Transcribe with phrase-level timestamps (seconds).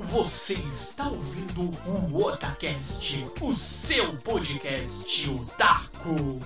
[0.00, 6.40] Você está ouvindo o Otacast, o seu podcast otaku.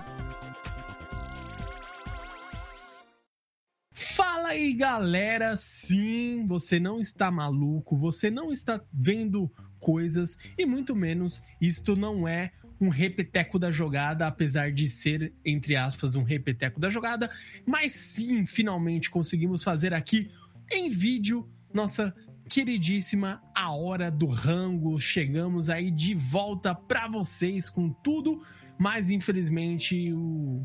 [3.95, 5.57] Fala aí, galera!
[5.57, 12.29] Sim, você não está maluco, você não está vendo coisas e muito menos isto não
[12.29, 17.31] é um repeteco da jogada, apesar de ser, entre aspas, um repeteco da jogada,
[17.65, 20.31] mas sim, finalmente conseguimos fazer aqui
[20.71, 22.15] em vídeo nossa
[22.49, 24.99] queridíssima A Hora do Rango.
[24.99, 28.41] Chegamos aí de volta para vocês com tudo,
[28.79, 30.63] mas infelizmente o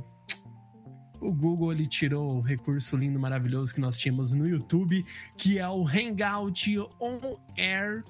[1.23, 5.05] o Google ele tirou o recurso lindo, maravilhoso que nós tínhamos no YouTube,
[5.37, 8.03] que é o Hangout On Air.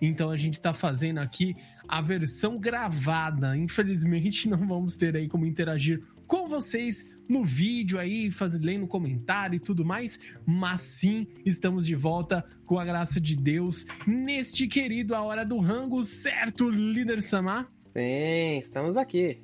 [0.00, 1.56] Então a gente está fazendo aqui
[1.88, 3.56] a versão gravada.
[3.56, 6.00] Infelizmente não vamos ter aí como interagir
[6.30, 10.16] com vocês no vídeo aí, fazendo lendo comentário e tudo mais,
[10.46, 15.58] mas sim, estamos de volta com a graça de Deus neste querido A Hora do
[15.58, 17.68] Rango, certo, líder Samar?
[17.92, 19.40] Sim, estamos aqui.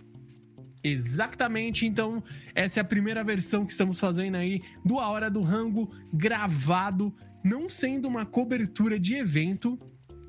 [0.81, 2.23] Exatamente, então
[2.55, 7.12] essa é a primeira versão que estamos fazendo aí do A Hora do Rango gravado,
[7.43, 9.77] não sendo uma cobertura de evento.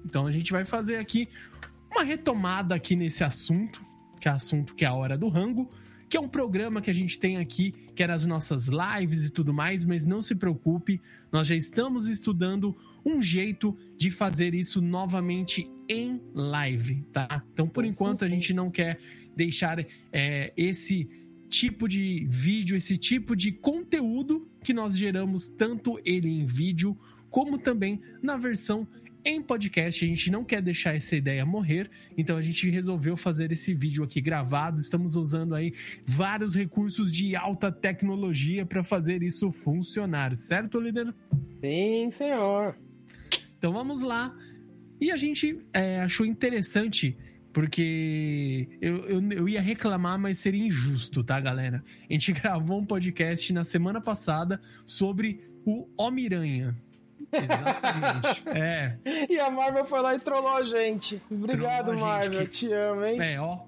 [0.04, 1.30] Então a gente vai fazer aqui
[1.92, 3.80] uma retomada aqui nesse assunto,
[4.20, 5.70] que é assunto que é a Hora do Rango,
[6.10, 9.30] que é um programa que a gente tem aqui, que era as nossas lives e
[9.30, 14.82] tudo mais, mas não se preocupe, nós já estamos estudando um jeito de fazer isso
[14.82, 17.44] novamente em live, tá?
[17.54, 19.00] Então, por enquanto, a gente não quer
[19.36, 21.10] deixar é, esse
[21.50, 26.98] tipo de vídeo, esse tipo de conteúdo que nós geramos, tanto ele em vídeo,
[27.30, 28.88] como também na versão
[29.30, 30.04] em podcast.
[30.04, 34.04] A gente não quer deixar essa ideia morrer, então a gente resolveu fazer esse vídeo
[34.04, 34.80] aqui gravado.
[34.80, 35.74] Estamos usando aí
[36.06, 41.14] vários recursos de alta tecnologia para fazer isso funcionar, certo, líder?
[41.62, 42.78] Sim, senhor.
[43.58, 44.36] Então vamos lá.
[45.00, 47.18] E a gente é, achou interessante
[47.54, 51.84] porque eu, eu, eu, ia reclamar, mas seria injusto, tá, galera?
[52.08, 56.78] A gente gravou um podcast na semana passada sobre o Homem-Aranha.
[57.34, 58.44] Exatamente.
[58.58, 58.98] é.
[59.30, 61.22] E a Marvel foi lá e trollou a gente.
[61.30, 62.42] Obrigado, trollou Marvel.
[62.42, 62.48] Que...
[62.48, 63.22] Te amo, hein?
[63.22, 63.60] É, ó.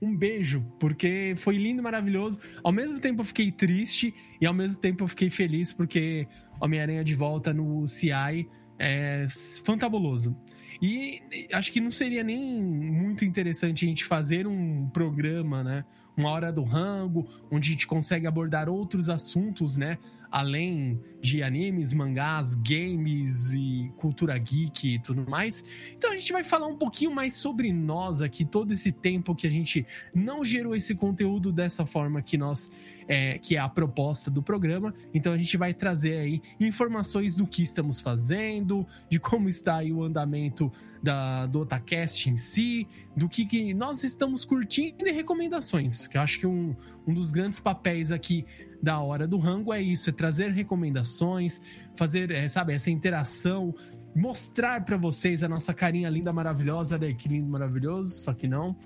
[0.00, 2.38] Um beijo, porque foi lindo e maravilhoso.
[2.62, 6.28] Ao mesmo tempo eu fiquei triste e ao mesmo tempo eu fiquei feliz porque
[6.60, 8.48] Homem-Aranha de volta no CI
[8.78, 9.26] é
[9.64, 10.36] fantabuloso.
[10.80, 11.20] E
[11.52, 15.84] acho que não seria nem muito interessante a gente fazer um programa, né?
[16.16, 19.98] Uma hora do rango, onde a gente consegue abordar outros assuntos, né?
[20.30, 25.64] Além de animes, mangás, games e cultura geek e tudo mais.
[25.96, 29.46] Então a gente vai falar um pouquinho mais sobre nós aqui, todo esse tempo que
[29.46, 32.70] a gente não gerou esse conteúdo dessa forma que nós
[33.08, 34.94] é, que é a proposta do programa.
[35.14, 39.90] Então a gente vai trazer aí informações do que estamos fazendo, de como está aí
[39.90, 40.70] o andamento
[41.02, 46.06] da, do Otacast em si, do que, que nós estamos curtindo e recomendações.
[46.06, 48.44] Que eu acho que um, um dos grandes papéis aqui
[48.82, 51.60] da hora do rango é isso, é trazer recomendações,
[51.96, 53.74] fazer, é, sabe, essa interação,
[54.14, 57.12] mostrar para vocês a nossa carinha linda, maravilhosa, né?
[57.12, 58.76] Que lindo, maravilhoso, só que não.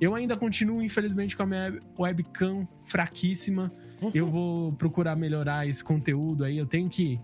[0.00, 3.72] Eu ainda continuo, infelizmente, com a minha webcam fraquíssima.
[4.00, 4.10] Uhum.
[4.14, 6.58] Eu vou procurar melhorar esse conteúdo aí.
[6.58, 7.18] Eu tenho que,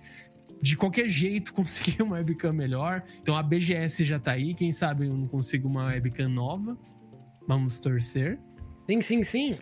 [0.60, 3.02] de qualquer jeito, conseguir uma webcam melhor.
[3.20, 4.54] Então a BGS já tá aí.
[4.54, 6.78] Quem sabe eu não consigo uma webcam nova.
[7.46, 8.38] Vamos torcer.
[8.88, 9.54] Sim, sim, sim.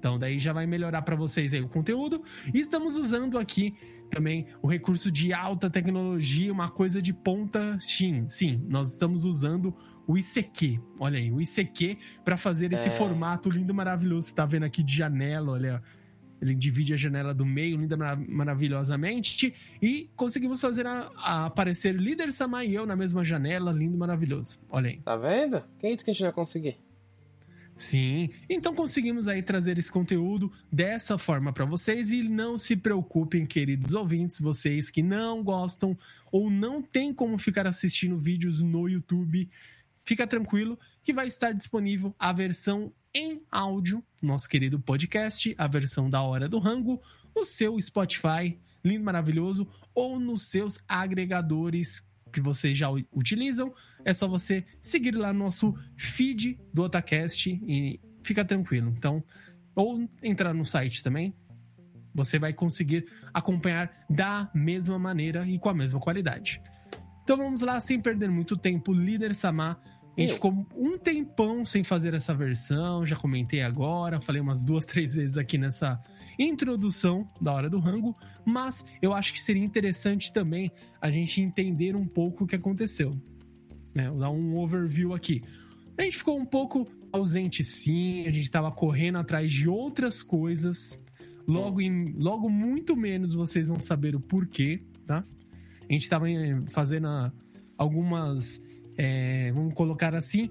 [0.00, 2.24] Então daí já vai melhorar para vocês aí o conteúdo.
[2.52, 3.74] E estamos usando aqui
[4.10, 9.76] também o recurso de alta tecnologia, uma coisa de ponta, sim, sim, nós estamos usando
[10.06, 10.80] o ICQ.
[10.98, 12.90] Olha aí, o ICQ para fazer esse é...
[12.90, 14.28] formato lindo maravilhoso.
[14.28, 15.82] Você tá vendo aqui de janela, olha,
[16.40, 22.32] ele divide a janela do meio linda maravilhosamente e conseguimos fazer a, a aparecer líder
[22.32, 24.58] Samar e eu na mesma janela, lindo maravilhoso.
[24.70, 24.96] Olha aí.
[25.02, 25.62] Tá vendo?
[25.78, 26.78] Quem disse que a gente vai conseguir?
[27.80, 32.12] Sim, então conseguimos aí trazer esse conteúdo dessa forma para vocês.
[32.12, 35.96] E não se preocupem, queridos ouvintes, vocês que não gostam
[36.30, 39.48] ou não tem como ficar assistindo vídeos no YouTube,
[40.04, 46.10] fica tranquilo que vai estar disponível a versão em áudio, nosso querido podcast, a versão
[46.10, 47.00] da Hora do Rango,
[47.34, 53.72] no seu Spotify, lindo, maravilhoso, ou nos seus agregadores que vocês já utilizam,
[54.04, 58.92] é só você seguir lá no nosso feed do Otacast e fica tranquilo.
[58.96, 59.22] Então,
[59.74, 61.34] ou entrar no site também,
[62.14, 66.60] você vai conseguir acompanhar da mesma maneira e com a mesma qualidade.
[67.22, 69.80] Então vamos lá, sem perder muito tempo, líder Samar.
[70.16, 74.84] A gente ficou um tempão sem fazer essa versão, já comentei agora, falei umas duas,
[74.86, 76.00] três vezes aqui nessa
[76.40, 81.94] introdução da Hora do Rango, mas eu acho que seria interessante também a gente entender
[81.94, 83.14] um pouco o que aconteceu.
[83.94, 84.08] Né?
[84.08, 85.42] Vou dar um overview aqui.
[85.98, 90.98] A gente ficou um pouco ausente, sim, a gente estava correndo atrás de outras coisas.
[91.46, 95.24] Logo, em, logo muito menos vocês vão saber o porquê, tá?
[95.88, 96.26] A gente estava
[96.70, 97.08] fazendo
[97.76, 98.62] algumas,
[98.96, 100.50] é, vamos colocar assim,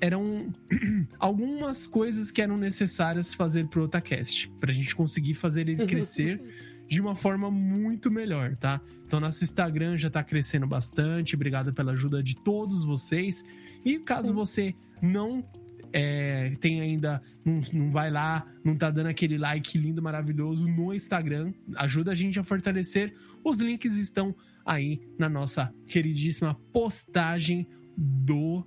[0.00, 0.52] eram
[1.18, 6.40] algumas coisas que eram necessárias fazer pro Otacast, pra gente conseguir fazer ele crescer
[6.88, 8.80] de uma forma muito melhor, tá?
[9.06, 13.44] Então nosso Instagram já tá crescendo bastante, obrigado pela ajuda de todos vocês.
[13.84, 15.44] E caso você não
[15.92, 20.92] é, tem ainda, não, não vai lá, não tá dando aquele like lindo, maravilhoso no
[20.92, 23.14] Instagram, ajuda a gente a fortalecer.
[23.44, 24.34] Os links estão
[24.64, 27.66] aí na nossa queridíssima postagem
[27.96, 28.66] do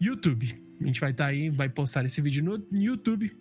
[0.00, 0.62] YouTube.
[0.80, 3.34] A gente vai estar tá aí, vai postar esse vídeo no YouTube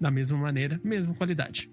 [0.00, 1.70] da mesma maneira, mesma qualidade.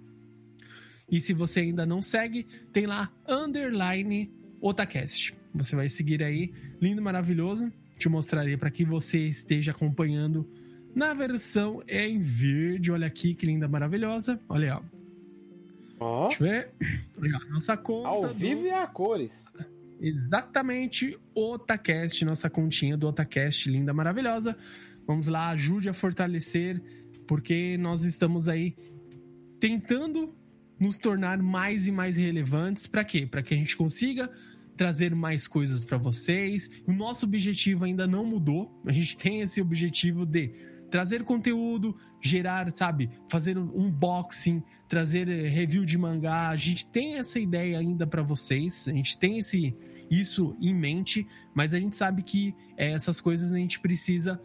[1.09, 5.35] E se você ainda não segue, tem lá underline Otacast.
[5.53, 7.71] Você vai seguir aí, lindo, maravilhoso.
[7.97, 10.49] Te mostrarei para que você esteja acompanhando
[10.95, 12.91] na versão em verde.
[12.91, 14.39] Olha aqui que linda, maravilhosa.
[14.49, 14.81] Olha aí,
[15.99, 16.27] ó.
[16.27, 16.71] Deixa eu ver.
[17.17, 18.07] Olha, nossa conta.
[18.09, 18.67] Ao vivo do...
[18.67, 19.45] e a cores.
[20.05, 24.53] Exatamente, Otacast, nossa continha do Otacast, linda, maravilhosa.
[25.07, 26.83] Vamos lá, ajude a fortalecer,
[27.25, 28.75] porque nós estamos aí
[29.61, 30.35] tentando
[30.77, 32.85] nos tornar mais e mais relevantes.
[32.85, 33.25] Para quê?
[33.25, 34.29] Para que a gente consiga
[34.75, 36.69] trazer mais coisas para vocês.
[36.85, 38.81] O nosso objetivo ainda não mudou.
[38.85, 40.49] A gente tem esse objetivo de
[40.91, 46.49] trazer conteúdo, gerar, sabe, fazer um unboxing, trazer eh, review de mangá.
[46.49, 48.85] A gente tem essa ideia ainda para vocês.
[48.87, 49.73] A gente tem esse
[50.19, 54.41] isso em mente, mas a gente sabe que é, essas coisas a gente precisa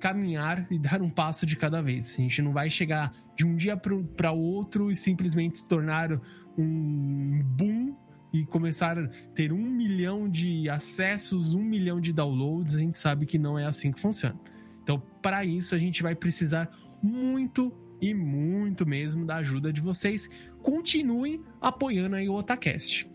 [0.00, 2.14] caminhar e dar um passo de cada vez.
[2.18, 6.20] A gente não vai chegar de um dia para outro e simplesmente se tornar
[6.58, 7.94] um boom
[8.32, 12.74] e começar a ter um milhão de acessos, um milhão de downloads.
[12.74, 14.38] A gente sabe que não é assim que funciona.
[14.82, 16.70] Então, para isso, a gente vai precisar
[17.02, 20.28] muito e muito mesmo da ajuda de vocês.
[20.62, 23.08] Continuem apoiando aí o Otacast.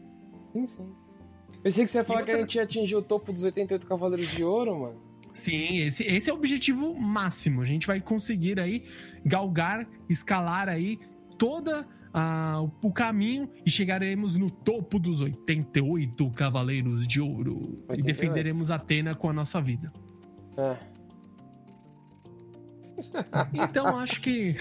[0.54, 0.88] Sim, sim.
[1.68, 2.34] Pensei que você ia falar outra...
[2.34, 5.02] que a gente ia atingir o topo dos 88 Cavaleiros de Ouro, mano.
[5.34, 7.62] Sim, esse, esse é o objetivo máximo.
[7.62, 8.86] A gente vai conseguir aí
[9.26, 10.98] galgar, escalar aí
[11.38, 11.86] toda
[12.82, 18.00] o caminho e chegaremos no topo dos 88 Cavaleiros de Ouro 88.
[18.00, 19.92] e defenderemos Atena com a nossa vida.
[20.58, 20.78] É.
[23.54, 24.56] Então acho que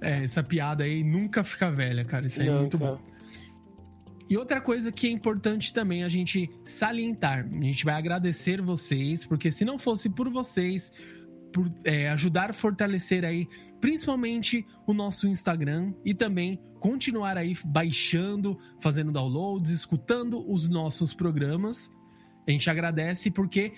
[0.00, 2.26] é, essa piada aí nunca fica velha, cara.
[2.26, 2.56] Isso aí nunca.
[2.56, 2.98] é muito bom.
[4.28, 9.24] E outra coisa que é importante também a gente salientar: a gente vai agradecer vocês,
[9.24, 10.92] porque se não fosse por vocês,
[11.52, 13.48] por é, ajudar a fortalecer aí,
[13.80, 21.90] principalmente o nosso Instagram e também continuar aí baixando, fazendo downloads, escutando os nossos programas.
[22.46, 23.72] A gente agradece porque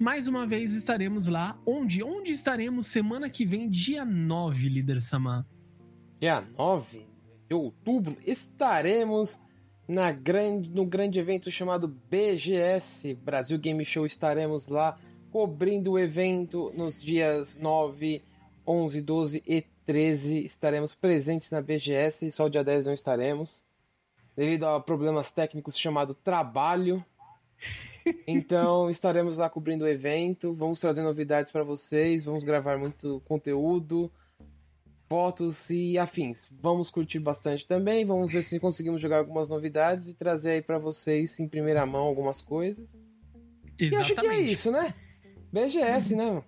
[0.00, 1.58] mais uma vez estaremos lá.
[1.66, 2.02] Onde?
[2.02, 5.46] Onde estaremos semana que vem, dia 9, líder Samar?
[6.20, 7.14] Dia 9
[7.48, 9.40] de outubro estaremos
[9.86, 14.06] na grande, no grande evento chamado BGS Brasil Game Show.
[14.06, 14.98] Estaremos lá
[15.30, 18.22] cobrindo o evento nos dias 9,
[18.66, 20.44] 11, 12 e 13.
[20.44, 23.64] Estaremos presentes na BGS, só o dia 10 não estaremos,
[24.36, 27.04] devido a problemas técnicos chamado trabalho.
[28.26, 34.12] Então estaremos lá cobrindo o evento, vamos trazer novidades para vocês, vamos gravar muito conteúdo
[35.14, 36.50] fotos e afins.
[36.60, 40.76] Vamos curtir bastante também, vamos ver se conseguimos jogar algumas novidades e trazer aí para
[40.76, 43.00] vocês em primeira mão algumas coisas.
[43.78, 43.92] Exatamente.
[43.92, 44.92] E acho que é isso, né?
[45.52, 46.42] BGS, né?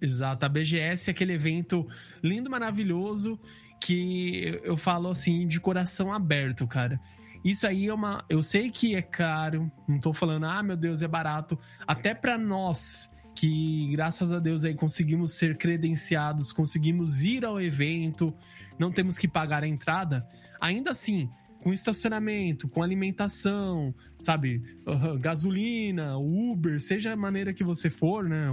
[0.00, 1.86] Exato, a BGS é aquele evento
[2.22, 3.38] lindo, maravilhoso
[3.78, 6.98] que eu falo assim de coração aberto, cara.
[7.44, 11.02] Isso aí é uma, eu sei que é caro, não tô falando, ah, meu Deus,
[11.02, 17.44] é barato, até para nós que graças a Deus aí conseguimos ser credenciados, conseguimos ir
[17.44, 18.32] ao evento,
[18.78, 20.26] não temos que pagar a entrada.
[20.60, 21.28] Ainda assim,
[21.62, 28.48] com estacionamento, com alimentação, sabe, uh, gasolina, Uber, seja a maneira que você for, né,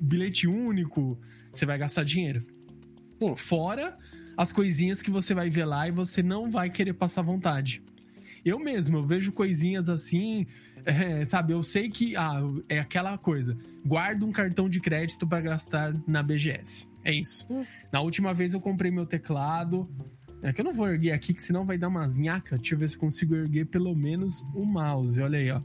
[0.00, 1.18] bilhete único,
[1.52, 2.44] você vai gastar dinheiro.
[3.18, 3.36] Sim.
[3.36, 3.96] Fora
[4.36, 7.82] as coisinhas que você vai ver lá e você não vai querer passar vontade.
[8.44, 10.46] Eu mesmo, eu vejo coisinhas assim,
[10.84, 13.56] é, sabe, eu sei que ah, é aquela coisa.
[13.84, 16.88] Guardo um cartão de crédito para gastar na BGS.
[17.02, 17.46] É isso.
[17.50, 17.64] Hum.
[17.92, 19.88] Na última vez eu comprei meu teclado.
[20.42, 22.56] É que eu não vou erguer aqui, que senão vai dar uma nhaca.
[22.56, 25.20] Deixa eu ver se consigo erguer pelo menos o mouse.
[25.20, 25.60] Olha aí, ó.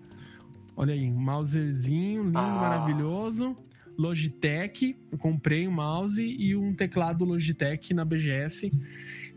[0.76, 2.56] Olha aí, um mouserzinho lindo, ah.
[2.56, 3.58] maravilhoso.
[3.98, 8.72] Logitech, eu comprei um mouse e um teclado Logitech na BGS.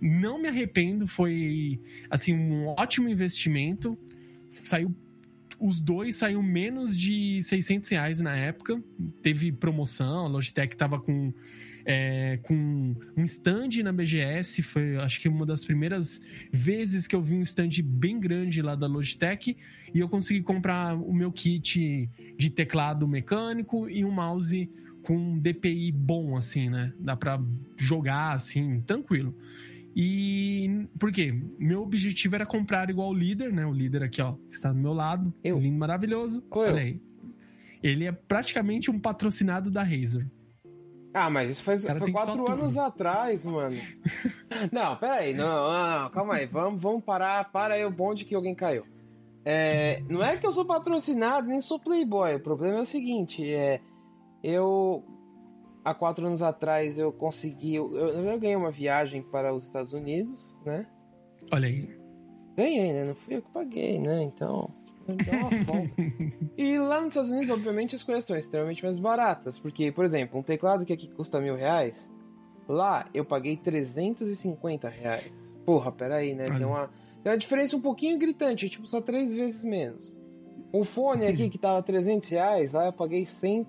[0.01, 3.99] não me arrependo, foi assim um ótimo investimento.
[4.65, 4.95] Saiu
[5.63, 8.83] os dois saiu menos de 600 reais na época.
[9.23, 11.33] Teve promoção, a Logitech tava com
[11.85, 14.61] é, com um stand na BGS.
[14.63, 16.21] Foi, acho que uma das primeiras
[16.53, 19.57] vezes que eu vi um stand bem grande lá da Logitech.
[19.95, 24.69] E eu consegui comprar o meu kit de teclado mecânico e um mouse
[25.03, 26.93] com um DPI bom, assim, né?
[26.99, 27.41] Dá pra
[27.77, 29.37] jogar, assim, tranquilo.
[29.95, 31.35] E por quê?
[31.59, 33.67] Meu objetivo era comprar igual o líder, né?
[33.67, 35.33] O líder aqui, ó, está do meu lado.
[35.45, 35.59] Eu.
[35.59, 36.43] Lindo, maravilhoso.
[36.51, 37.01] Olha aí.
[37.83, 40.27] Ele é praticamente um patrocinado da Razer.
[41.15, 43.77] Ah, mas isso faz, foi quatro anos atrás, mano.
[44.73, 48.55] não, peraí, não, não, calma aí, vamos, vamos parar, para aí o bonde que alguém
[48.55, 48.87] caiu.
[49.45, 53.45] É, não é que eu sou patrocinado, nem sou playboy, o problema é o seguinte,
[53.53, 53.81] é,
[54.43, 55.05] eu,
[55.85, 60.59] há quatro anos atrás, eu consegui, eu, eu ganhei uma viagem para os Estados Unidos,
[60.65, 60.87] né?
[61.51, 61.89] Olha aí.
[62.57, 63.05] Ganhei, né?
[63.05, 64.23] Não fui eu que paguei, né?
[64.23, 64.71] Então,
[66.57, 69.59] e lá nos Estados Unidos, obviamente, as coisas são extremamente mais baratas.
[69.59, 72.11] Porque, por exemplo, um teclado que aqui custa mil reais,
[72.69, 75.55] lá eu paguei 350 reais.
[75.65, 76.47] Porra, peraí, né?
[76.47, 76.89] Tem uma,
[77.23, 80.19] tem uma diferença um pouquinho gritante, tipo, só três vezes menos.
[80.73, 83.67] O fone aqui que tava 300 reais, lá eu paguei 100,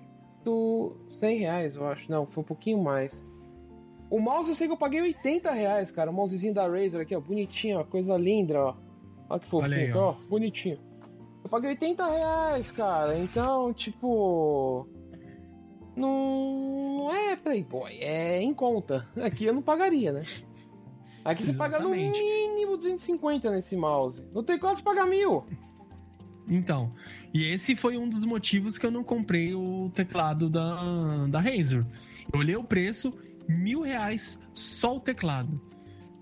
[1.10, 2.10] 100 reais, eu acho.
[2.10, 3.24] Não, foi um pouquinho mais.
[4.10, 6.10] O mouse eu sei que eu paguei 80 reais, cara.
[6.10, 8.74] O mousezinho da Razer aqui, ó, bonitinho, ó, coisa linda, ó.
[9.28, 10.10] Olha que fofinho, aí, ó.
[10.10, 10.78] ó, bonitinho.
[11.42, 13.18] Eu paguei 80 reais, cara.
[13.18, 14.86] Então, tipo.
[15.96, 19.06] Não, não é Playboy, é em conta.
[19.16, 20.22] Aqui eu não pagaria, né?
[21.24, 24.22] Aqui você paga no mínimo 250 nesse mouse.
[24.32, 25.44] No teclado você paga mil.
[26.48, 26.92] Então,
[27.32, 31.84] e esse foi um dos motivos que eu não comprei o teclado da, da Razer.
[32.32, 33.16] Eu olhei o preço,
[33.48, 35.60] mil reais só o teclado.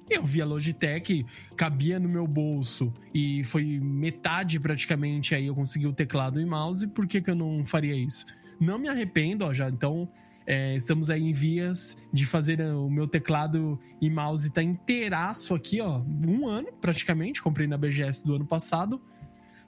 [0.09, 1.25] Eu vi a Logitech,
[1.57, 6.87] cabia no meu bolso e foi metade praticamente aí eu consegui o teclado e mouse,
[6.87, 8.27] por que, que eu não faria isso?
[8.61, 10.09] Não me arrependo, ó, já então
[10.47, 15.55] é, estamos aí em vias de fazer é, o meu teclado e mouse tá inteiraço
[15.55, 19.01] aqui, ó, um ano praticamente, comprei na BGS do ano passado.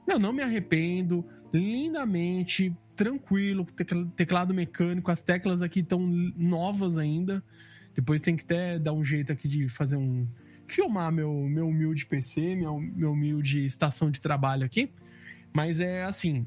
[0.06, 3.64] Não, não me arrependo, lindamente, tranquilo,
[4.16, 7.42] teclado mecânico, as teclas aqui estão novas ainda.
[7.94, 10.26] Depois tem que até dar um jeito aqui de fazer um.
[10.66, 14.90] filmar meu, meu humilde PC, meu, meu humilde estação de trabalho aqui.
[15.52, 16.46] Mas é assim.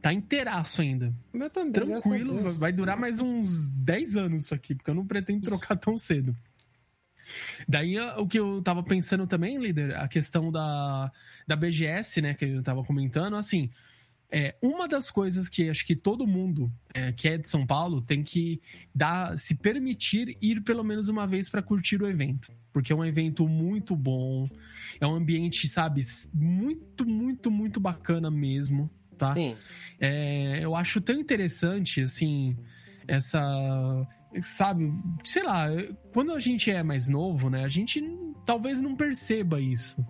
[0.00, 1.12] Tá inteiraço ainda.
[1.32, 1.72] Meu também.
[1.72, 5.98] Tranquilo, vai durar mais uns 10 anos isso aqui, porque eu não pretendo trocar tão
[5.98, 6.34] cedo.
[7.68, 11.10] Daí o que eu tava pensando também, líder, a questão da,
[11.46, 13.70] da BGS, né, que eu tava comentando, assim,
[14.30, 18.00] é, uma das coisas que acho que todo mundo é, que é de São Paulo
[18.02, 18.60] tem que
[18.94, 22.52] dar, se permitir ir pelo menos uma vez para curtir o evento.
[22.72, 24.48] Porque é um evento muito bom,
[25.00, 26.04] é um ambiente, sabe,
[26.34, 29.32] muito, muito, muito bacana mesmo, tá?
[30.00, 32.56] É, eu acho tão interessante, assim,
[33.06, 33.40] essa.
[34.40, 34.92] Sabe,
[35.24, 35.66] sei lá,
[36.12, 38.02] quando a gente é mais novo, né, a gente
[38.44, 40.04] talvez não perceba isso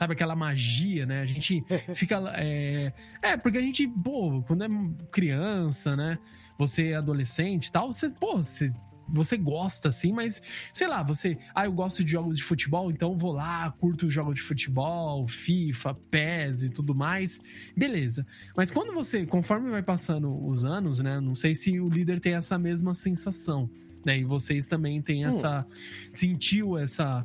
[0.00, 1.20] sabe, aquela magia, né?
[1.20, 1.62] A gente
[1.94, 2.22] fica.
[2.34, 4.68] É, é, porque a gente, pô, quando é
[5.10, 6.18] criança, né?
[6.58, 8.72] Você é adolescente e tal, você, pô, você
[9.12, 11.38] você gosta, assim, mas sei lá, você.
[11.54, 15.26] Ah, eu gosto de jogos de futebol, então vou lá, curto os jogos de futebol,
[15.26, 17.40] FIFA, PES e tudo mais.
[17.76, 18.26] Beleza.
[18.56, 21.20] Mas quando você, conforme vai passando os anos, né?
[21.20, 23.70] Não sei se o líder tem essa mesma sensação.
[24.02, 25.28] Né, e vocês também têm hum.
[25.28, 25.60] essa.
[25.60, 26.10] Hum.
[26.10, 27.22] Sentiu essa,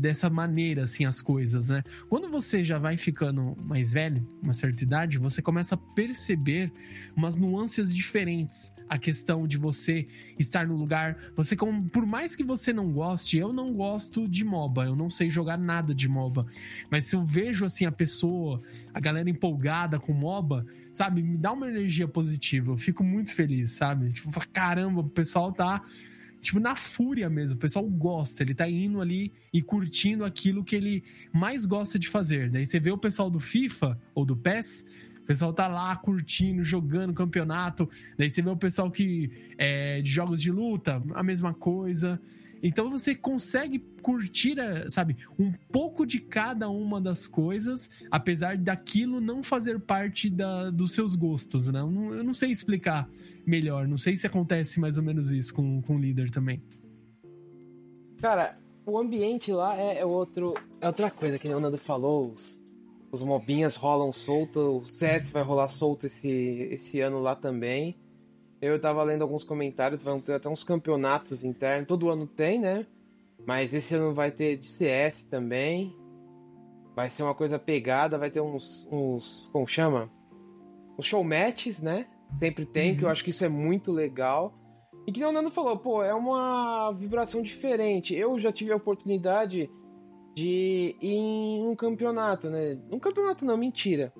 [0.00, 1.82] dessa maneira, assim, as coisas, né?
[2.08, 6.72] Quando você já vai ficando mais velho, uma certa idade, você começa a perceber
[7.14, 8.72] umas nuances diferentes.
[8.88, 10.06] A questão de você
[10.38, 11.18] estar no lugar.
[11.34, 15.10] Você, como, por mais que você não goste, eu não gosto de MOBA, eu não
[15.10, 16.46] sei jogar nada de MOBA.
[16.90, 18.60] Mas se eu vejo, assim, a pessoa,
[18.94, 22.72] a galera empolgada com MOBA, sabe, me dá uma energia positiva.
[22.72, 24.08] Eu fico muito feliz, sabe?
[24.08, 25.82] Tipo, caramba, o pessoal tá
[26.40, 27.56] tipo, na fúria mesmo.
[27.56, 32.08] O pessoal gosta, ele tá indo ali e curtindo aquilo que ele mais gosta de
[32.08, 32.50] fazer.
[32.50, 34.84] Daí você vê o pessoal do FIFA ou do PES,
[35.26, 37.90] o pessoal tá lá curtindo, jogando campeonato.
[38.16, 39.28] Daí você vê o pessoal que
[39.58, 42.20] é de jogos de luta, a mesma coisa.
[42.62, 49.20] Então você consegue curtir, eh, sabe, um pouco de cada uma das coisas, apesar daquilo
[49.20, 51.80] não fazer parte da, dos seus gostos, né?
[51.80, 53.08] Eu não, eu não sei explicar
[53.44, 53.88] melhor.
[53.88, 56.62] Não sei se acontece mais ou menos isso com, com o líder também.
[58.20, 58.56] Cara,
[58.86, 62.30] o ambiente lá é, é outro, é outra coisa que o Nando falou.
[62.30, 62.55] Os,
[63.16, 67.96] os mobinhas rolam solto, o CS vai rolar solto esse, esse ano lá também.
[68.60, 72.86] Eu tava lendo alguns comentários, vão ter até uns campeonatos internos, todo ano tem, né?
[73.46, 75.94] Mas esse ano vai ter de CS também.
[76.94, 78.88] Vai ser uma coisa pegada, vai ter uns.
[78.90, 80.10] uns como chama?
[80.96, 82.06] Os show matches, né?
[82.38, 82.96] Sempre tem, uhum.
[82.96, 83.12] que eu uhum.
[83.12, 84.54] acho que isso é muito legal.
[85.06, 88.14] E que o Nando falou, pô, é uma vibração diferente.
[88.14, 89.70] Eu já tive a oportunidade
[90.36, 92.78] de ir em um campeonato, né?
[92.92, 94.12] Um campeonato não, mentira.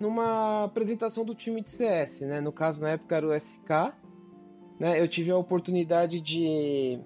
[0.00, 2.40] Numa apresentação do time de CS, né?
[2.40, 3.94] No caso, na época era o SK.
[4.80, 5.00] Né?
[5.00, 6.98] Eu tive a oportunidade de,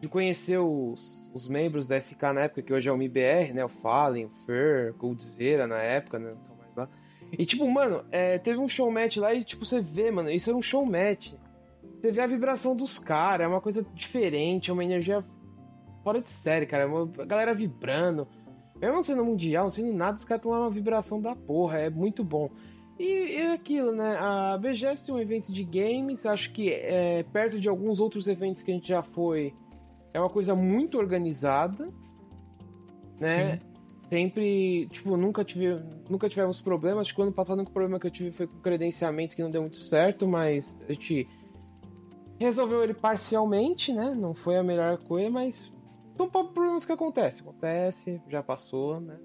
[0.00, 3.64] de conhecer os, os membros da SK na época, que hoje é o MIBR, né?
[3.64, 6.32] O Fallen, o Fer, Goldzera na época, né?
[6.56, 6.88] mais lá.
[7.36, 10.48] E tipo, mano, é, teve um show match lá e tipo, você vê, mano, isso
[10.48, 11.32] era um show match.
[12.00, 15.24] Você vê a vibração dos caras, é uma coisa diferente, é uma energia
[16.06, 16.84] fora de série, cara.
[16.84, 18.28] É a galera vibrando.
[18.80, 21.90] Mesmo sendo mundial, não sendo nada, os caras estão lá uma vibração da porra, é
[21.90, 22.48] muito bom.
[22.96, 24.16] E, é aquilo, né?
[24.16, 28.62] A BGS é um evento de games, acho que é, perto de alguns outros eventos
[28.62, 29.52] que a gente já foi,
[30.14, 31.88] é uma coisa muito organizada,
[33.18, 33.54] né?
[33.54, 33.60] Sim.
[34.08, 37.00] Sempre, tipo, nunca, tive, nunca tivemos problemas.
[37.00, 39.34] Acho que o ano passado o único problema que eu tive foi com o credenciamento
[39.34, 41.26] que não deu muito certo, mas a gente
[42.38, 44.14] resolveu ele parcialmente, né?
[44.16, 45.72] Não foi a melhor coisa, mas
[46.16, 47.42] são problemas que acontecem.
[47.42, 49.18] Acontece, já passou, né?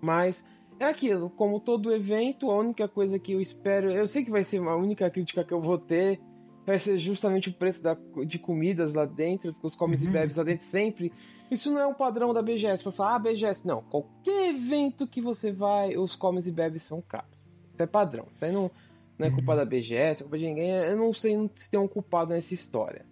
[0.00, 0.44] Mas
[0.78, 3.90] é aquilo, como todo evento, a única coisa que eu espero.
[3.90, 6.20] Eu sei que vai ser a única crítica que eu vou ter.
[6.66, 10.08] Vai ser justamente o preço da, de comidas lá dentro, os comes uhum.
[10.08, 11.12] e bebes lá dentro sempre.
[11.50, 13.66] Isso não é um padrão da BGS para falar, ah, BGS.
[13.66, 17.28] Não, qualquer evento que você vai, os comes e bebes são caros.
[17.72, 18.26] Isso é padrão.
[18.32, 18.70] Isso aí não,
[19.18, 20.70] não é culpa da BGS, é culpa de ninguém.
[20.70, 23.04] Eu não sei se tem um culpado nessa história.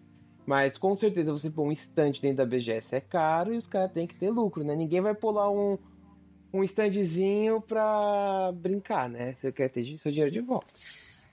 [0.47, 3.93] Mas com certeza você pôr um stand dentro da BGS é caro e os caras
[3.93, 4.75] têm que ter lucro, né?
[4.75, 5.79] Ninguém vai pular um,
[6.53, 9.35] um standzinho pra brincar, né?
[9.35, 10.67] Você quer ter seu dinheiro de volta.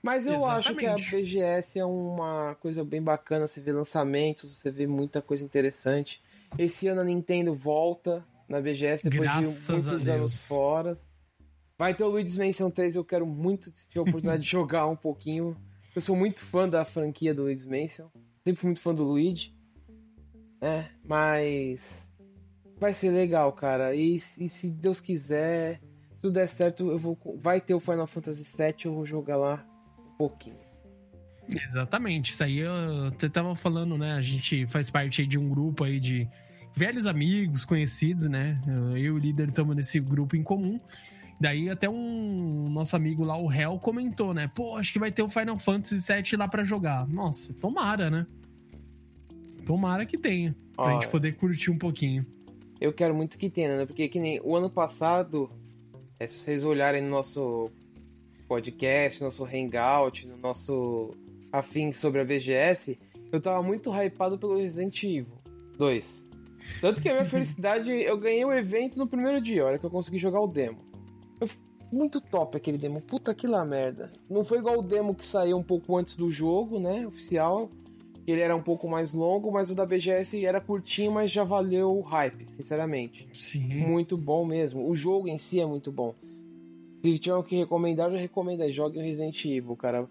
[0.02, 0.68] Mas eu Exatamente.
[0.68, 3.48] acho que a BGS é uma coisa bem bacana.
[3.48, 6.22] Você vê lançamentos, você vê muita coisa interessante.
[6.56, 10.96] Esse ano a Nintendo volta na BGS depois Graças de muitos anos fora.
[11.76, 14.96] Vai ter o Luigi's Mansion 3, eu quero muito ter a oportunidade de jogar um
[14.96, 15.56] pouquinho.
[15.94, 18.08] Eu sou muito fã da franquia do Luigi's Mansion.
[18.48, 19.54] Sempre fui muito fã do Luigi.
[20.62, 22.10] É, mas.
[22.80, 23.94] Vai ser legal, cara.
[23.94, 27.18] E, e, se Deus quiser, se tudo der certo, eu vou.
[27.38, 29.66] Vai ter o Final Fantasy VII, eu vou jogar lá
[29.98, 30.56] um pouquinho.
[31.46, 34.12] Exatamente, isso aí eu, você tava falando, né?
[34.12, 36.26] A gente faz parte de um grupo aí de
[36.74, 38.58] velhos amigos, conhecidos, né?
[38.66, 40.80] Eu e o líder estamos nesse grupo em comum.
[41.38, 44.50] Daí até um nosso amigo lá, o Hell, comentou, né?
[44.54, 47.06] Pô, acho que vai ter o Final Fantasy VII lá para jogar.
[47.06, 48.26] Nossa, tomara, né?
[49.68, 50.56] Tomara que tenha.
[50.74, 52.24] Pra Ó, gente poder curtir um pouquinho.
[52.80, 53.84] Eu quero muito que tenha, né?
[53.84, 55.50] Porque que nem o ano passado,
[56.18, 57.70] é, se vocês olharem no nosso
[58.48, 61.14] podcast, nosso hangout, no nosso
[61.52, 62.98] afim sobre a BGS,
[63.30, 65.36] eu tava muito hypado pelo Resident Evil
[65.76, 66.26] 2.
[66.80, 69.84] Tanto que a minha felicidade, eu ganhei o evento no primeiro dia, a hora que
[69.84, 70.78] eu consegui jogar o demo.
[71.38, 71.46] Eu,
[71.92, 73.02] muito top aquele demo.
[73.02, 74.10] Puta que lá merda.
[74.30, 77.06] Não foi igual o demo que saiu um pouco antes do jogo, né?
[77.06, 77.70] Oficial.
[78.30, 81.96] Ele era um pouco mais longo, mas o da BGS era curtinho, mas já valeu
[81.96, 83.26] o hype, sinceramente.
[83.32, 83.66] Sim.
[83.66, 84.86] Muito bom mesmo.
[84.86, 86.14] O jogo em si é muito bom.
[87.02, 88.62] Se tiver que recomendar, eu já recomendo.
[88.62, 90.06] Aí, jogue o Resident Evil, cara.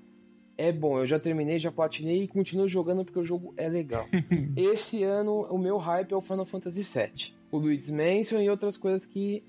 [0.58, 4.08] É bom, eu já terminei, já platinei e continuo jogando porque o jogo é legal.
[4.58, 7.34] Esse ano, o meu hype é o Final Fantasy VII.
[7.52, 9.44] O Luigi's Mansion e outras coisas que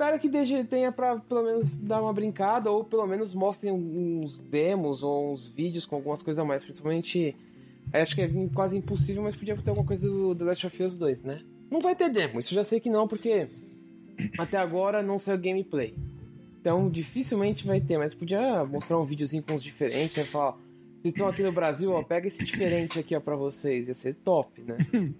[0.00, 4.38] espero que DG tenha pra pelo menos dar uma brincada, ou pelo menos mostrem uns
[4.38, 6.64] demos ou uns vídeos com algumas coisas a mais.
[6.64, 7.36] Principalmente,
[7.92, 10.96] acho que é quase impossível, mas podia ter alguma coisa do The Last of Us
[10.96, 11.42] 2, né?
[11.70, 13.46] Não vai ter demo, isso já sei que não, porque
[14.38, 15.94] até agora não saiu gameplay.
[16.58, 20.24] Então dificilmente vai ter, mas podia mostrar um videozinho com os diferentes, né?
[20.24, 23.94] Falar, vocês estão aqui no Brasil, ó, pega esse diferente aqui ó, pra vocês, ia
[23.94, 24.78] ser top, né?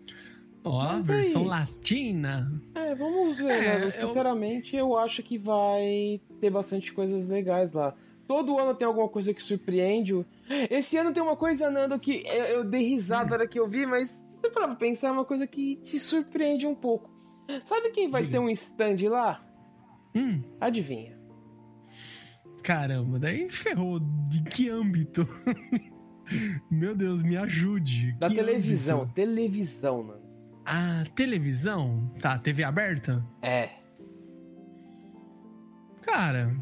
[0.62, 2.62] Ó, oh, versão é latina.
[2.75, 3.90] É, vamos ver, é, né?
[3.90, 4.88] Sinceramente, eu...
[4.88, 7.94] eu acho que vai ter bastante coisas legais lá.
[8.27, 10.25] Todo ano tem alguma coisa que surpreende.
[10.70, 13.68] Esse ano tem uma coisa, Nando, que eu, eu dei risada na hora que eu
[13.68, 17.11] vi, mas se você pra pensar, é uma coisa que te surpreende um pouco.
[17.64, 18.35] Sabe quem vai Diga.
[18.35, 19.42] ter um stand lá?
[20.14, 20.42] Hum.
[20.61, 21.18] Adivinha.
[22.62, 23.99] Caramba, daí ferrou.
[24.29, 25.27] De que âmbito?
[26.70, 28.12] Meu Deus, me ajude.
[28.12, 29.14] Da que televisão, âmbito?
[29.14, 30.30] televisão, mano.
[30.71, 32.09] A televisão?
[32.21, 33.27] Tá, TV aberta?
[33.43, 33.71] É.
[36.01, 36.55] Cara,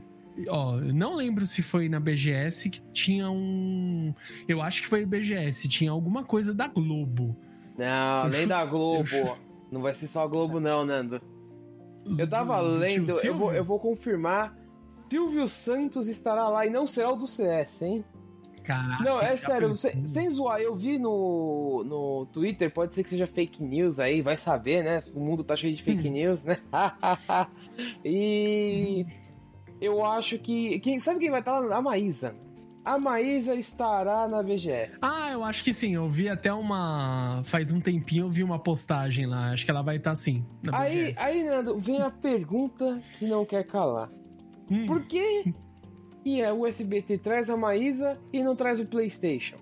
[0.48, 4.14] ó, eu não lembro se foi na BGS que tinha um.
[4.48, 7.36] Eu acho que foi BGS, tinha alguma coisa da Globo.
[7.76, 9.14] Não, nem da Globo.
[9.14, 9.36] Eu...
[9.70, 11.20] Não vai ser só a Globo, não, Nando.
[12.16, 14.56] Eu tava lendo, eu vou, eu vou confirmar.
[15.10, 18.04] Silvio Santos estará lá e não será o do CS, hein?
[18.68, 19.02] Caraca.
[19.02, 23.26] Não, é sério, sem, sem zoar, eu vi no, no Twitter, pode ser que seja
[23.26, 25.02] fake news aí, vai saber, né?
[25.14, 26.12] O mundo tá cheio de fake hum.
[26.12, 26.58] news, né?
[28.04, 29.06] e
[29.80, 30.78] eu acho que.
[30.80, 31.78] Quem, sabe quem vai estar lá?
[31.78, 32.34] A Maísa.
[32.84, 34.98] A Maísa estará na BGS.
[35.00, 35.94] Ah, eu acho que sim.
[35.94, 37.42] Eu vi até uma.
[37.44, 39.52] Faz um tempinho eu vi uma postagem lá.
[39.52, 40.44] Acho que ela vai estar sim.
[40.72, 44.10] aí, aí, Nando, vem a pergunta que não quer calar.
[44.70, 44.86] Hum.
[44.86, 45.54] Por que
[46.22, 49.56] que é o SBT traz a Maísa e não traz o PlayStation?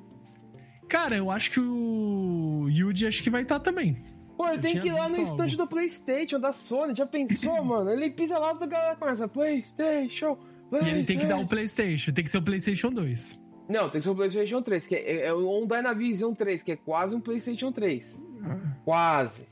[0.89, 4.05] Cara, eu acho que o Yuji acho que vai estar também.
[4.37, 6.95] Pô, ele tem que ir lá no estande do PlayStation, da Sony.
[6.95, 7.91] Já pensou, mano?
[7.91, 10.39] Ele pisa lá e galera começa: PlayStation,
[10.69, 10.95] PlayStation.
[10.95, 12.13] E ele tem que dar o um PlayStation.
[12.13, 13.41] Tem que ser o PlayStation 2.
[13.69, 16.77] Não, tem que ser o PlayStation 3, que é, é um Dynavision 3, que é
[16.77, 18.23] quase um PlayStation 3.
[18.45, 18.77] Ah.
[18.85, 19.49] Quase.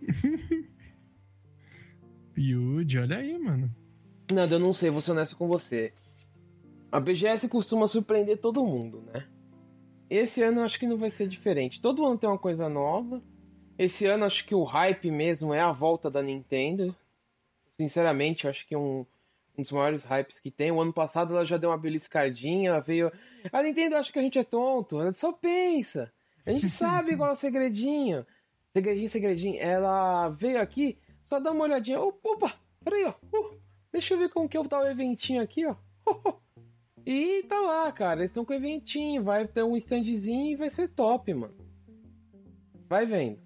[2.36, 3.70] Yuji, olha aí, mano.
[4.32, 5.92] Nada, eu não sei, vou ser honesto com você.
[6.92, 9.26] A BGS costuma surpreender todo mundo, né?
[10.10, 11.80] Esse ano eu acho que não vai ser diferente.
[11.80, 13.22] Todo ano tem uma coisa nova.
[13.78, 16.94] Esse ano acho que o hype mesmo é a volta da Nintendo.
[17.80, 19.06] Sinceramente, acho que é um,
[19.56, 20.70] um dos maiores hypes que tem.
[20.70, 23.10] O ano passado ela já deu uma beliscadinha, ela veio.
[23.50, 26.12] A Nintendo acha que a gente é tonto, ela só pensa.
[26.44, 28.26] A gente sabe igual o segredinho.
[28.74, 29.58] Segredinho, segredinho.
[29.58, 31.98] Ela veio aqui, só dá uma olhadinha.
[32.02, 32.52] Opa,
[32.84, 33.14] peraí, ó.
[33.34, 33.58] Uh,
[33.90, 35.74] deixa eu ver como que eu tá o eventinho aqui, ó.
[37.04, 38.20] E tá lá, cara.
[38.20, 39.22] Eles estão com o eventinho.
[39.22, 41.54] Vai ter um standzinho e vai ser top, mano.
[42.88, 43.38] Vai vendo.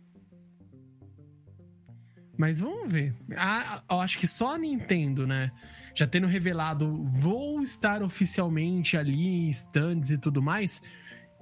[2.37, 3.15] Mas vamos ver.
[3.37, 5.51] Ah, eu acho que só a Nintendo, né?
[5.95, 10.83] Já tendo revelado, vou estar oficialmente ali, stands e tudo mais.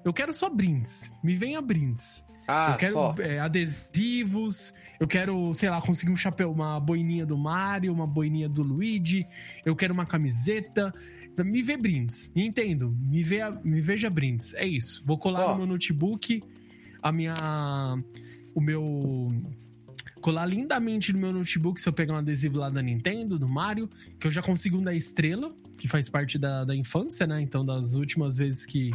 [0.04, 1.10] Eu quero só brindes.
[1.22, 2.24] Me venha brindes.
[2.46, 7.38] Ah, eu quero é, adesivos, eu quero, sei lá, conseguir um chapéu, uma boininha do
[7.38, 9.26] Mario, uma boininha do Luigi,
[9.64, 10.92] eu quero uma camiseta.
[11.42, 12.30] Me vê brindes.
[12.34, 14.54] Nintendo, me, vê, me veja brindes.
[14.54, 15.02] É isso.
[15.04, 15.50] Vou colar oh.
[15.52, 16.42] no meu notebook
[17.02, 17.34] a minha.
[18.54, 19.32] O meu
[20.24, 23.90] colar lindamente no meu notebook se eu pegar um adesivo lá da Nintendo, do Mario,
[24.18, 27.42] que eu já consigo um da Estrela, que faz parte da, da infância, né?
[27.42, 28.90] Então, das últimas vezes que.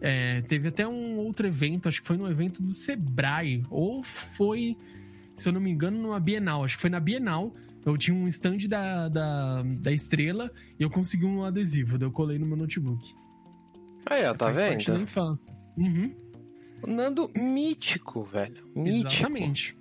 [0.00, 4.76] É, teve até um outro evento, acho que foi no evento do Sebrae, ou foi,
[5.34, 6.64] se eu não me engano, numa Bienal.
[6.64, 7.54] Acho que foi na Bienal.
[7.84, 12.12] Eu tinha um stand da, da, da Estrela e eu consegui um adesivo, daí eu
[12.12, 13.14] colei no meu notebook.
[14.06, 14.70] Aí, ó, tá vendo?
[14.70, 15.54] Parte da infância.
[15.76, 16.14] Uhum.
[16.86, 18.64] Nando mítico, velho.
[18.74, 19.08] Mítico.
[19.08, 19.76] Exatamente.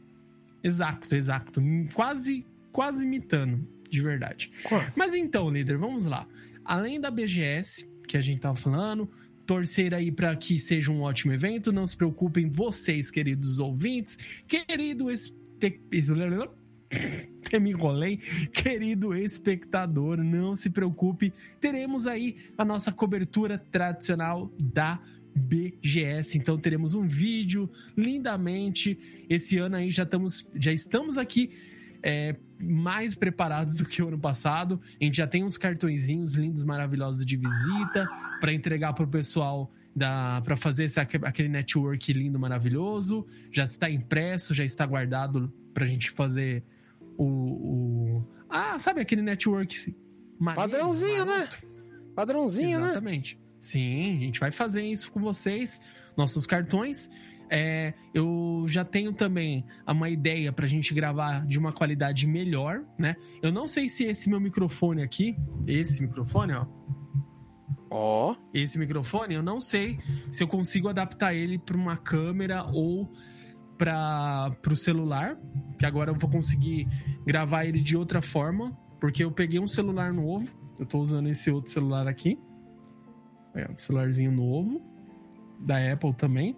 [0.64, 1.62] Exato, exato.
[1.94, 4.52] Quase, quase imitando, de verdade.
[4.64, 4.98] Quase.
[4.98, 6.26] Mas então, líder, vamos lá.
[6.64, 9.10] Além da BGS, que a gente tava falando,
[9.46, 11.72] torcer aí para que seja um ótimo evento.
[11.72, 15.08] Não se preocupem, vocês, queridos ouvintes, querido
[17.58, 17.60] espe...
[17.60, 18.18] me enrolei.
[18.54, 25.00] Querido espectador, não se preocupe, teremos aí a nossa cobertura tradicional da
[25.36, 26.38] BGS.
[26.38, 28.98] Então teremos um vídeo lindamente.
[29.30, 31.52] Esse ano aí já estamos, já estamos aqui
[32.04, 34.80] é, mais preparados do que o ano passado.
[35.00, 38.08] A gente já tem uns cartõezinhos lindos, maravilhosos de visita
[38.40, 39.72] para entregar para o pessoal
[40.44, 43.28] para fazer esse, aquele network lindo, maravilhoso.
[43.52, 46.64] Já está impresso, já está guardado para a gente fazer
[47.18, 49.96] o, o, Ah, sabe aquele network.
[50.40, 51.50] Maneiro, Padrãozinho, né?
[52.16, 52.84] Padrãozinho, Exatamente.
[52.84, 52.92] né?
[52.92, 53.44] Exatamente.
[53.60, 55.80] Sim, a gente vai fazer isso com vocês,
[56.18, 57.10] nossos cartões.
[57.50, 62.84] É, eu já tenho também uma ideia para a gente gravar de uma qualidade melhor,
[62.98, 63.16] né?
[63.42, 65.36] Eu não sei se esse meu microfone aqui,
[65.68, 66.66] esse microfone, ó.
[67.90, 68.32] Ó.
[68.32, 68.36] Oh.
[68.54, 70.00] Esse microfone, eu não sei
[70.32, 73.14] se eu consigo adaptar ele para uma câmera ou
[73.78, 75.38] para o celular,
[75.78, 76.88] que agora eu vou conseguir
[77.26, 80.48] gravar ele de outra forma, porque eu peguei um celular novo,
[80.80, 82.40] eu estou usando esse outro celular aqui.
[83.56, 84.82] É, um celularzinho novo,
[85.60, 86.56] da Apple também.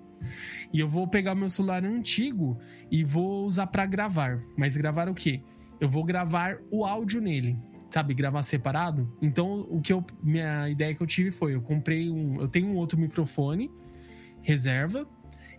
[0.74, 2.58] E eu vou pegar meu celular antigo
[2.90, 4.42] e vou usar para gravar.
[4.58, 5.42] Mas gravar o quê?
[5.80, 7.58] Eu vou gravar o áudio nele,
[7.90, 8.14] sabe?
[8.14, 9.12] Gravar separado.
[9.22, 10.04] Então, o que eu.
[10.24, 12.40] Minha ideia que eu tive foi: eu comprei um.
[12.42, 13.70] Eu tenho um outro microfone,
[14.42, 15.08] reserva.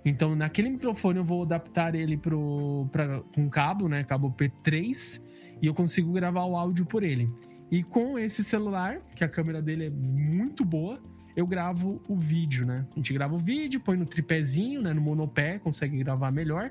[0.08, 4.04] Então, naquele microfone eu vou adaptar ele pro, pra, com cabo, né?
[4.04, 5.20] Cabo P3.
[5.60, 7.28] E eu consigo gravar o áudio por ele.
[7.72, 11.02] E com esse celular, que a câmera dele é muito boa,
[11.34, 12.86] eu gravo o vídeo, né?
[12.92, 14.94] A gente grava o vídeo, põe no tripézinho, né?
[14.94, 16.70] No monopé, consegue gravar melhor.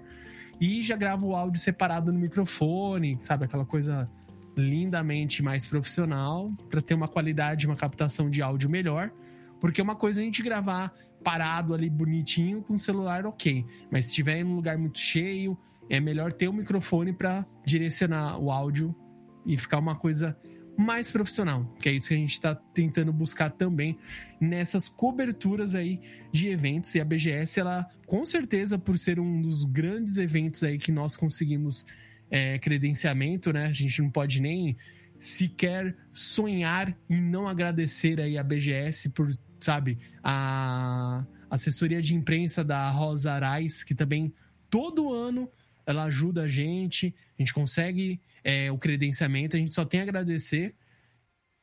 [0.62, 3.44] E já gravo o áudio separado no microfone, sabe?
[3.44, 4.10] Aquela coisa
[4.56, 9.12] lindamente mais profissional, para ter uma qualidade, uma captação de áudio melhor.
[9.60, 10.94] Porque uma coisa é a gente gravar
[11.26, 13.66] parado ali bonitinho com o celular, ok.
[13.92, 15.58] Mas se estiver em um lugar muito cheio,
[15.90, 18.96] é melhor ter o um microfone para direcionar o áudio
[19.44, 20.38] e ficar uma coisa
[20.78, 23.98] mais profissional, que é isso que a gente está tentando buscar também
[24.40, 26.00] nessas coberturas aí
[26.32, 26.94] de eventos.
[26.94, 31.16] E a BGS, ela, com certeza, por ser um dos grandes eventos aí que nós
[31.16, 31.88] conseguimos
[32.30, 33.66] é, credenciamento, né?
[33.66, 34.78] A gente não pode nem
[35.20, 42.90] sequer sonhar em não agradecer aí a BGS por, sabe, a assessoria de imprensa da
[42.90, 44.34] Rosa Arais, que também
[44.70, 45.50] todo ano
[45.86, 50.04] ela ajuda a gente, a gente consegue é, o credenciamento, a gente só tem a
[50.04, 50.76] agradecer.